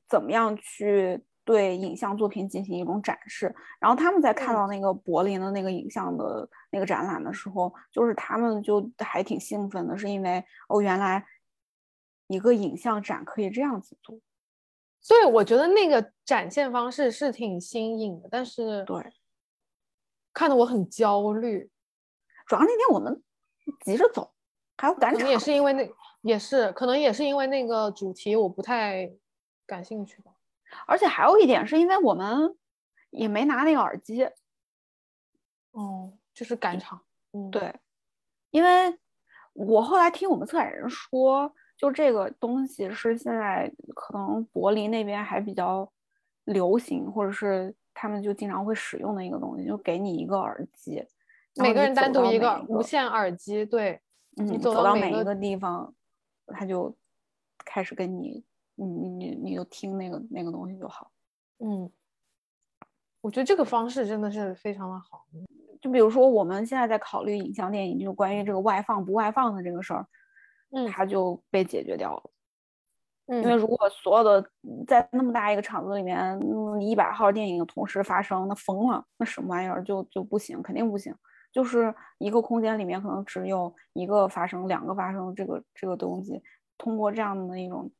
[0.08, 3.54] 怎么样去对影像作品进行一种展示。
[3.78, 11.24] 然后他们在看到那个柏林的那个影像的那个展览的时候，就是他们就还挺兴奋的，是因为哦，原来
[12.28, 14.18] 一个影像展可以这样子做。
[15.00, 19.12] 所以我觉得那个展现方式是挺新颖的，但是对，
[20.32, 21.68] 看得我很焦虑。
[22.46, 23.22] 主要那天我们
[23.84, 24.32] 急着走，
[24.76, 25.90] 还要赶场，也是因为那。
[26.22, 29.08] 也是，可能也是因为那个主题我不太
[29.64, 30.32] 感兴趣吧。
[30.84, 32.58] 而且还有一点是因为我们
[33.10, 34.28] 也没拿那个耳机。
[35.70, 37.00] 哦，就是赶场。
[37.32, 37.72] 嗯，对。
[38.50, 38.98] 因为
[39.52, 45.90] 我后来听我们策展人说，就这个东西是现在可能柏林那边还比较
[46.44, 51.02] 流行，或者是他们就经常会使用的一个东西，就给你一个耳机，
[51.56, 53.64] 每个人单独一个无线耳机。
[53.64, 53.98] 对，
[54.32, 55.94] 你走到每一个地方。
[56.50, 56.96] 他就
[57.58, 58.42] 开始跟你，
[58.74, 61.10] 你你你你就听那个那个东西就好。
[61.58, 61.92] 嗯，
[63.20, 65.26] 我觉得这个方式真的是非常的好。
[65.78, 70.06] 就比如说我们现在在考虑影像电影，就关于这个外放不外放的这个事儿，
[70.70, 72.30] 嗯，它就被解决掉了。
[73.26, 74.50] 嗯，因为如果所有的
[74.86, 76.38] 在那么大一个场子里面，
[76.80, 81.14] 一百号电影同时发生，那疯了，那什么玩意儿就就不行，肯定不行。
[81.52, 86.42] 就是一个空间里面可能只有一个发生、两个发生这个这个东西，
[86.76, 87.90] 通过这样的一种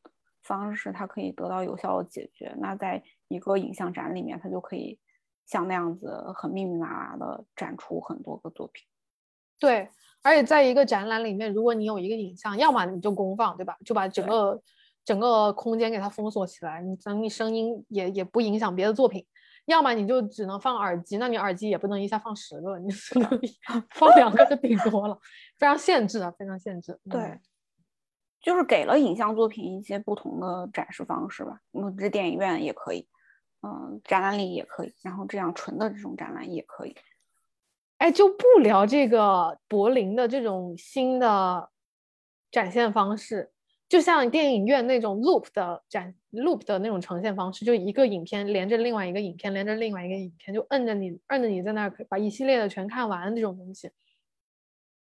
[0.43, 2.55] 方式，它可以得到有效的解决。
[2.59, 4.99] 那在一个影像展里面，它就可以
[5.47, 8.87] 像那样子很密密麻麻的展出很多个作品。
[9.59, 9.89] 对，
[10.23, 13.77] 而且在一个展览里面，如果你有一个影像，要么你就公放，对吧？
[13.85, 14.61] 就把整个
[15.05, 19.25] 整个空间给它封锁起来，你等你声音也也不影响别的作品。
[19.67, 23.29] 要么你就只能放耳机，那你耳机也不能一下放十个，你只能
[23.91, 25.19] 放两个就顶多了，
[25.59, 26.99] 非常限制啊，非常限制。
[27.11, 27.39] 对，
[28.41, 31.61] 就是给了影像作品一些不同的展示方式吧。
[31.73, 33.07] 嗯，这电影院也可以，
[33.63, 36.97] 嗯，展览里也可以，然后这样纯的这种展览也可以。
[37.99, 41.71] 哎，就不聊这个柏林的这种新的
[42.51, 43.53] 展现方式。
[43.89, 53.91] 就像电影院那种 loop 的展 loop 的那种呈现方式，就一个影片连着另外一个影片，连着另外一个影片，就摁着你，摁着你在那儿把一系列的全看完这种东西，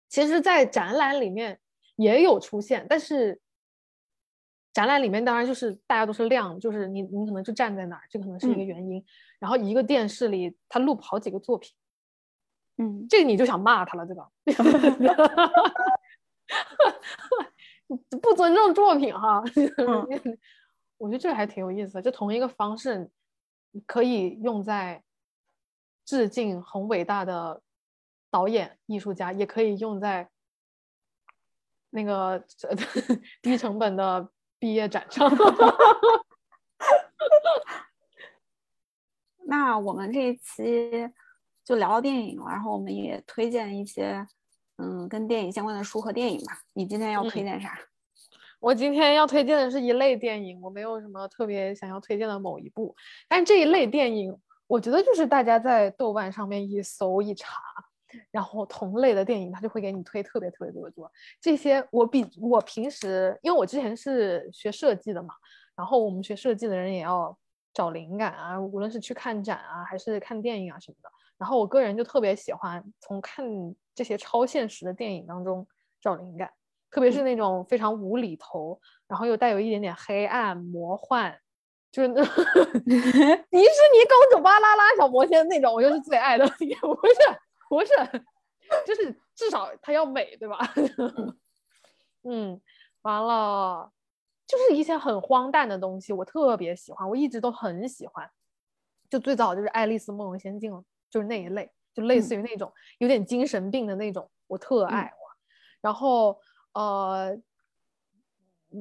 [0.07, 1.59] 其实，在展览里面
[1.95, 3.41] 也有出现，但是
[4.71, 9.03] 展览里面当然就是大家都是亮，就是你你可能就站在那儿，这可能是一个原因。
[9.39, 11.73] 然后一个电视里它 loop 好几个作品，
[12.77, 14.29] 嗯，这个你就想骂他了，对吧？
[18.21, 19.43] 不尊重作品哈，
[20.97, 22.01] 我觉得这个还挺有意思的。
[22.01, 23.09] 就同一个方式，
[23.85, 25.03] 可以用在
[26.03, 27.61] 致敬很伟大的
[28.29, 30.29] 导演、艺术家，也可以用在
[31.91, 32.43] 那个
[33.41, 35.31] 低成本的毕业展上。
[39.47, 41.11] 那我们这一期
[41.65, 44.25] 就聊到电影了，然后我们也推荐一些。
[44.77, 46.51] 嗯，跟电影相关的书和电影吧。
[46.73, 47.79] 你今天要推荐啥？
[48.59, 52.93] 我今天要推荐的是一类电影，我没有什么特别想要推荐的某一部。
[53.29, 54.37] 但这一类电影，
[54.67, 57.61] 我觉得就是大家在豆瓣上面一搜一查，
[58.31, 61.09] 然后同类的电影，它就会给你推特别特别多多。
[61.39, 65.33] 这些我比我平时，因为我之前是学设计的嘛，
[65.77, 67.33] 然后我们学设计的人也要
[67.73, 71.09] 找灵感啊，无论是去看展啊，还是看电影啊什么的。
[71.37, 73.45] 然后我个人就特别喜欢从看
[73.93, 75.67] 这些超现实的电影当中
[75.99, 76.51] 找灵感，
[76.89, 81.37] 特别是那种非常无厘头，然后又带有一点点黑暗魔幻，
[81.91, 86.45] 就是那 迪士尼公主巴啦啦小魔仙那种，我就是最爱的。
[86.47, 86.65] 不是
[87.69, 87.87] 不是，
[88.85, 90.57] 就是至少它要美，对吧？
[92.23, 92.59] 嗯，
[93.01, 93.91] 完了，
[94.47, 98.29] 就是一些很荒诞的东西，我特别喜欢，我一直都很喜欢。
[99.09, 100.71] 就最早就是《爱丽丝梦游仙境》。
[101.15, 105.13] 就是那一类，就类似于那种有点精神病的那种，我特爱
[105.79, 106.37] 然后
[106.73, 107.33] 呃，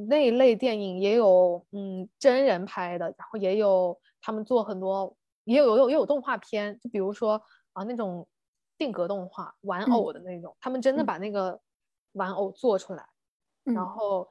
[0.09, 7.41] 那一类电影也有，嗯，真人拍的，然后也有他们做很多，也有有也有动画片，就比如说
[7.73, 8.27] 啊那种
[8.77, 11.61] 定格动画玩偶的那种，他们真的把那个
[12.15, 13.07] 玩偶做出来，
[13.63, 14.29] 然后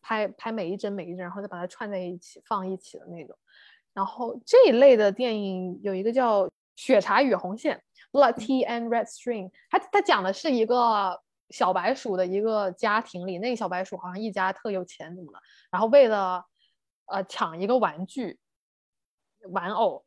[0.00, 3.36] 拍拍每一帧每一帧，然后再把它串在一起放一起的那种。
[3.92, 6.48] 然后这一类的电影有一个叫。
[6.76, 15.38] 血茶与红线，Blood Tea and Red String，它它讲的是一个小白鼠的一个家庭里，那个小白鼠好像一家特有钱怎么的，
[15.70, 16.44] 然后为了
[17.06, 18.38] 呃抢一个玩具
[19.50, 20.04] 玩偶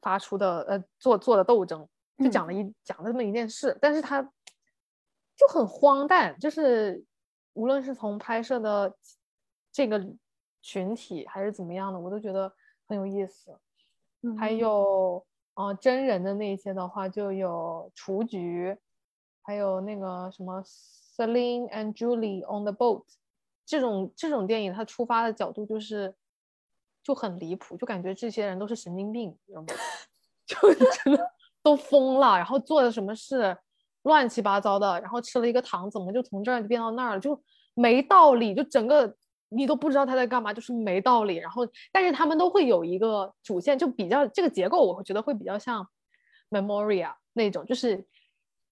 [0.00, 1.86] 发出的呃做做的斗争，
[2.16, 4.22] 就讲了一讲了这么一件事，但是它
[5.36, 7.04] 就很荒诞，就是
[7.52, 8.96] 无论是从拍摄的
[9.70, 10.02] 这个
[10.62, 12.50] 群体还是怎么样的，我都觉得
[12.88, 13.60] 很有意思，
[14.38, 15.26] 还有。
[15.56, 18.76] 哦，真人的那些的话，就有雏菊，
[19.42, 23.04] 还有那个什么 Celine and Julie on the boat，
[23.64, 26.14] 这种这种电影，它出发的角度就是
[27.02, 29.68] 就很离谱，就感觉这些人都是神经病，知道吗？
[30.46, 31.26] 就真的
[31.62, 33.56] 都疯了，然后做的什么事
[34.02, 37.42] 乱七八糟的，然后吃了一个糖，怎么就从这儿变到那儿了，就
[37.72, 39.16] 没道理，就整个。
[39.48, 41.36] 你都不知道他在干嘛，就是没道理。
[41.36, 45.86] 然后，但是他们都会有一个主线，就比较这个结构，我会觉得会比较像
[46.50, 48.04] Memoria 那种，就是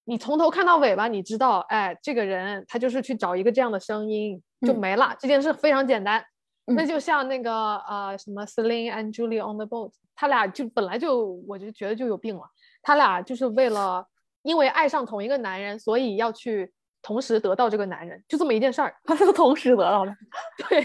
[0.04, 5.16] 你从头看到尾巴，你知道，哎，这个人他就是去找一个这样的声音就没了。
[5.20, 6.24] 这件事非常简单。
[6.66, 12.42] 那就像那个呃什么 Celine and Julie on the boat，他俩就本来就我就觉得就有病了。
[12.82, 14.04] 他俩就是为了
[14.42, 16.72] 因为爱上同一个男人，所以要去。
[17.04, 20.12] 同时得到这个男人，就这么一件事儿，他是同时得到的，
[20.68, 20.80] 对，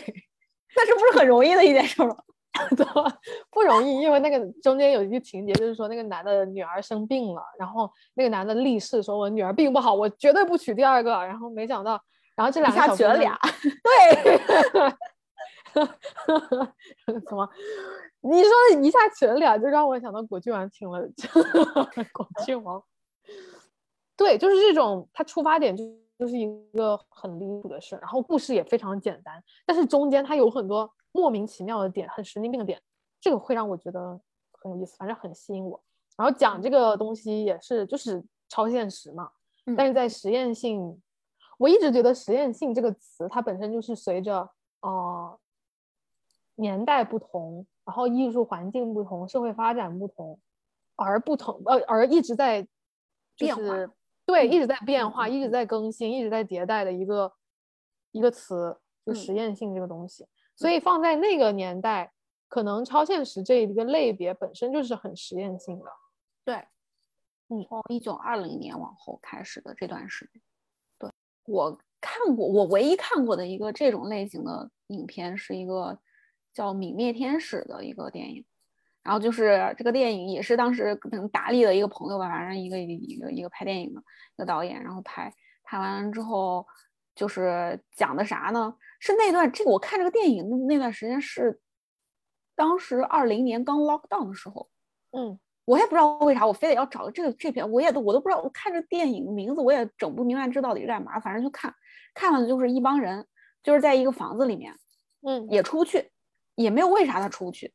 [0.75, 2.15] 那是不是很容易的一件事吗？
[2.75, 2.85] 对，
[3.51, 12.01] 不容易，因为那个中间有一个情节，就是说那个男的女儿生病了，然后那个男的立誓说：“我女儿病不好，我绝对不娶第二个。”然后没想到，
[12.35, 13.39] 然后这两下娶了俩，
[13.83, 14.37] 对，
[17.29, 17.47] 什么？
[18.21, 18.51] 你说
[18.81, 21.07] 一下娶了俩，就让我想到果郡王请了
[22.11, 22.83] 果郡王，
[24.17, 25.83] 对，就是这种，他出发点就。
[26.19, 32.81] 就是一个很离谱的事，然后故事也非常简单，但是中间它有很多莫名其妙的点，很神经病的点，
[33.21, 34.19] 这个会让我觉得
[34.51, 35.81] 很有意思，反正很吸引我。
[36.17, 39.31] 然后讲这个东西也是就是超现实嘛，
[39.65, 41.01] 嗯但是在实验性，
[41.57, 44.49] 我一直觉得实验性这个词它本身就是随着
[44.81, 45.39] 呃
[46.55, 50.37] 年代不同，然后艺术环境不同，社会发展不同
[50.97, 52.61] 而不同呃而一直在
[53.37, 53.89] 就变化是
[54.29, 57.33] 对嗯一直在变嗯化，嗯一直在更新，一直在迭代的一个
[58.11, 60.27] 一个词，就嗯实验性这个东西。
[60.55, 62.13] 所以放在那个年代，
[62.47, 65.85] 可能超现实这一个类别本身就是很实验性的。
[66.45, 66.55] 对，
[67.47, 70.41] 嗯从一九二零年往后开始的这段时间，
[70.99, 71.09] 对
[71.45, 75.97] 我看过，我唯一看过的一个这种类型的影片是一个
[76.53, 78.45] 叫《泯灭天使》的一个电影，
[79.09, 85.33] 然后就是这个电影也是当时可能达利的一个朋友吧，反正一个一个一个拍电影的一个导演，然后拍
[85.63, 86.63] 拍完之后，
[87.15, 88.71] 就是讲的啥呢？
[88.99, 91.59] 是那段这个我看这个电影那那段时间是
[92.55, 94.69] 当时二零年刚 lock down 的时候。
[95.17, 101.73] 嗯我也不知道为啥，我非得要找这个这篇，我也都我都不知道，我看这电影名字我也整不明白这到底是干嘛，反正就看，
[102.13, 103.25] 看了就是一帮人，
[103.63, 104.73] 就是在一个房子里面
[105.27, 106.11] 嗯也出不去，
[106.55, 107.71] 也没有为啥他出不去，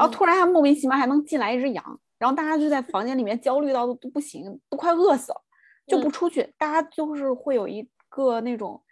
[0.00, 0.10] 然后嗯。
[0.10, 5.42] 突然还莫名其妙还能进来一只羊，然后大家就在房间里面焦虑到都都不行，都快饿死了，
[5.86, 6.10] 就不嗯。
[6.10, 8.82] 出去，大家就是会有一个那种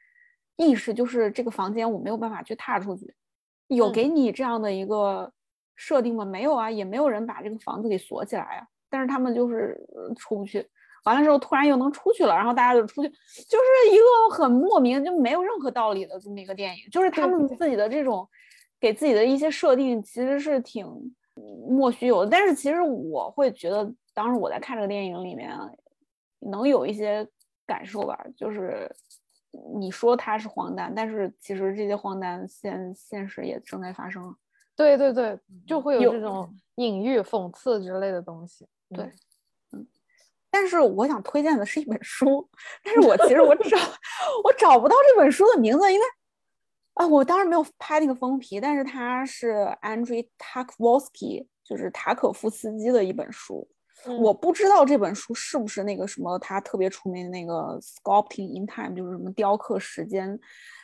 [0.57, 3.15] 意识，就是这个房间我没有办法去踏出去，
[3.69, 3.93] 有嗯。
[3.93, 5.33] 给你这样的一个
[5.77, 6.27] 设定吗？
[6.27, 10.67] 没有啊，也没有人把这个房子给锁起来啊、但是他们就是呃出不去，
[11.05, 18.29] 完了之后突然又能出去了，然后大家就出去，就是一个很莫名就没有任何道理的这么一个电影，就是他们自己的这种
[18.81, 20.87] 给自己的一些设定其实是挺
[21.37, 25.51] 嗯莫须有的，但是其实我会觉得，当时我在看这个电影里面
[26.41, 27.27] 能有一些
[27.67, 28.91] 感受吧，就是
[29.79, 34.35] 你说它是荒诞，但是其实这些荒诞现现实也正在发生。
[34.77, 38.67] 对对对，就会有有这种隐喻、讽刺之类的东西。
[38.95, 39.05] 对
[39.73, 39.87] 嗯
[40.51, 42.49] 但是我想推荐的是一本书，
[42.83, 43.77] 但是我其实我找
[44.45, 46.05] 我找不到这本书的名字，因为
[46.99, 53.67] 啊，我当时没有拍那个封皮，但是它是 Andrei Tarkovsky，就是塔可夫斯基的一本书。
[54.05, 60.39] 嗯我不知道这本书是不是那个什么他特别出名的那个 Sculpting in Time，就是什么雕刻时间，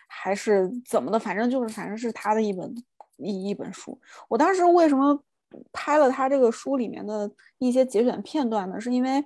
[0.08, 2.72] 还是怎么的，反正就是反正是他的一本
[3.16, 4.00] 一一本书。
[4.28, 5.20] 我当时为什么
[5.72, 8.80] 拍了他这个书里面的一些节选片段呢？
[8.80, 9.24] 是因为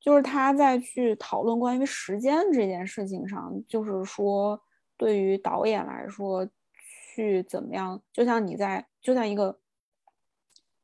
[0.00, 4.60] 就是他在去讨论关于时间这件事情上，就是说
[4.96, 6.48] 对于导演来说，
[7.14, 9.58] 去怎么样，就像你在就像一个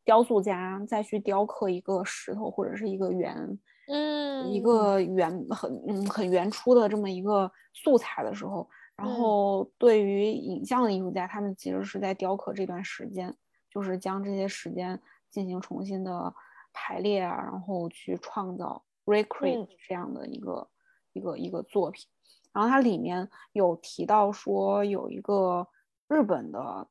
[0.04, 3.58] 雕塑家再去雕刻一个石头或者是一个圆，
[3.88, 9.14] 嗯，一个圆很嗯很原初的这么一个素材的时候，然嗯。
[9.14, 13.34] 后对于影像的艺术家，他们其实是在雕刻这段时间，
[13.70, 15.00] 就是将这些时间
[15.30, 16.34] 进行重新的
[16.72, 19.68] 排列啊，然后去创造 recreate 嗯。
[19.88, 20.68] 这样的一个、
[21.12, 22.06] 一个一个作品。
[22.52, 25.66] 然后它里面有提到说有一个
[26.08, 26.86] 日本的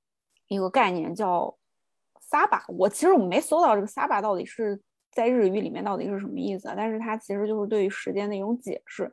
[0.47, 1.53] 一个概念叫
[2.31, 4.81] “saba”，，我其实我没搜到这个 “saba” 到底是
[5.11, 6.73] 在日语里面到底是什么意思啊？
[6.77, 9.11] 但是它其实就是对于时间的一种解释，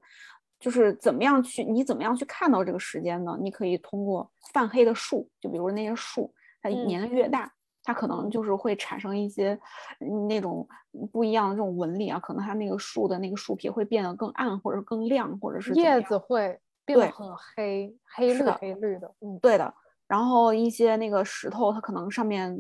[0.61, 3.36] 就是怎么样去你怎么样去看到这个时间呢？
[3.40, 6.32] 你可以通过泛黑的树，就比如那些树，
[6.62, 7.53] 它嗯年龄越大。
[7.87, 9.59] 它可能就是会产生一些
[10.01, 10.68] 嗯那种
[11.11, 16.61] 不一样的这种纹理啊，可能它那个树的那个树皮会变得更暗，或者更亮，或者是叶子会。
[16.84, 19.12] 变得很黑，黑绿黑绿的。
[19.18, 19.74] 嗯，对的，
[20.07, 22.57] 然后一些那个石头，它可能上面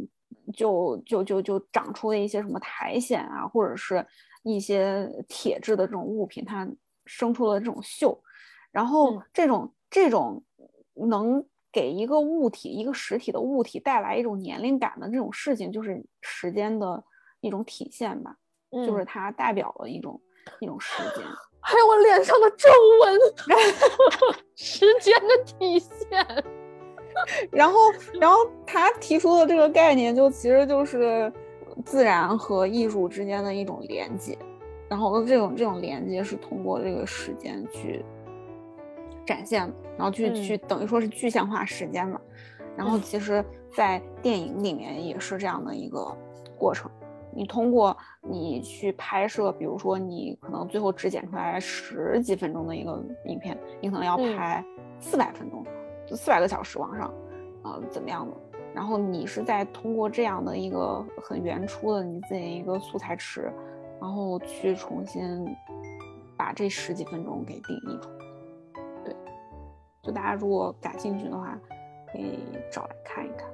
[0.52, 4.04] 就就就就长出了一些什么苔藓啊，或者是
[4.42, 6.68] 一些铁质的这种物品，它
[7.04, 8.18] 生出了这种锈，
[8.72, 9.22] 然后嗯。
[9.32, 10.42] 这种这种
[10.94, 11.46] 能
[11.76, 17.04] 给一个物体一个实体的物体带来一种年龄感的这种事情，就是时间的
[17.42, 18.34] 一种体现吧，
[18.72, 20.18] 就是嗯它代表了一种
[20.60, 21.22] 一种时间。
[21.60, 22.66] 还有我脸上的皱
[23.02, 26.44] 纹， 时间的体现。
[27.52, 27.78] 然后，
[28.18, 31.30] 然后他提出的这个概念，就其实就是
[31.84, 34.38] 自然和艺术之间的一种连接，
[34.88, 38.02] 然后这种这种连接是通过这个时间去
[39.26, 39.60] 展现，
[39.98, 42.20] 然后去、嗯去等于说是具象化时间嘛。
[42.76, 46.16] 然后嗯其实，在电影里面也是这样的一个
[46.56, 46.90] 过程。
[47.34, 54.64] 你通过你去拍摄，比如说你可能最后只剪出来十几分钟的一个影片，你可能要嗯拍
[55.00, 55.62] 四百分钟，
[56.16, 57.12] 四百个小时往上，
[57.64, 58.34] 呃，怎么样的？
[58.74, 63.52] 然后你是在通过这样的一个很原初的你自己一个素材池，
[64.00, 65.46] 然后去重新
[66.36, 68.15] 把这十几分钟给定义出来。
[70.06, 71.58] 对，就大家如果感兴趣的话，
[72.12, 72.38] 可以
[72.70, 73.48] 找来看一看。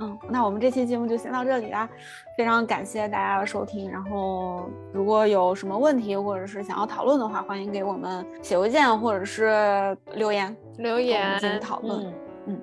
[0.00, 1.88] 嗯，那我们这期节目就先到这里啦，
[2.36, 3.90] 非常感谢大家的收听。
[3.90, 12.14] 然后如果有什么问题或者是想要讨论的话，欢迎给我们写邮件或者是留言留言进行讨论。
[12.46, 12.60] 嗯，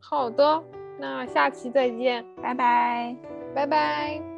[0.00, 0.60] 好的，
[0.98, 3.16] 那下期再见，拜拜，
[3.54, 4.31] 拜拜。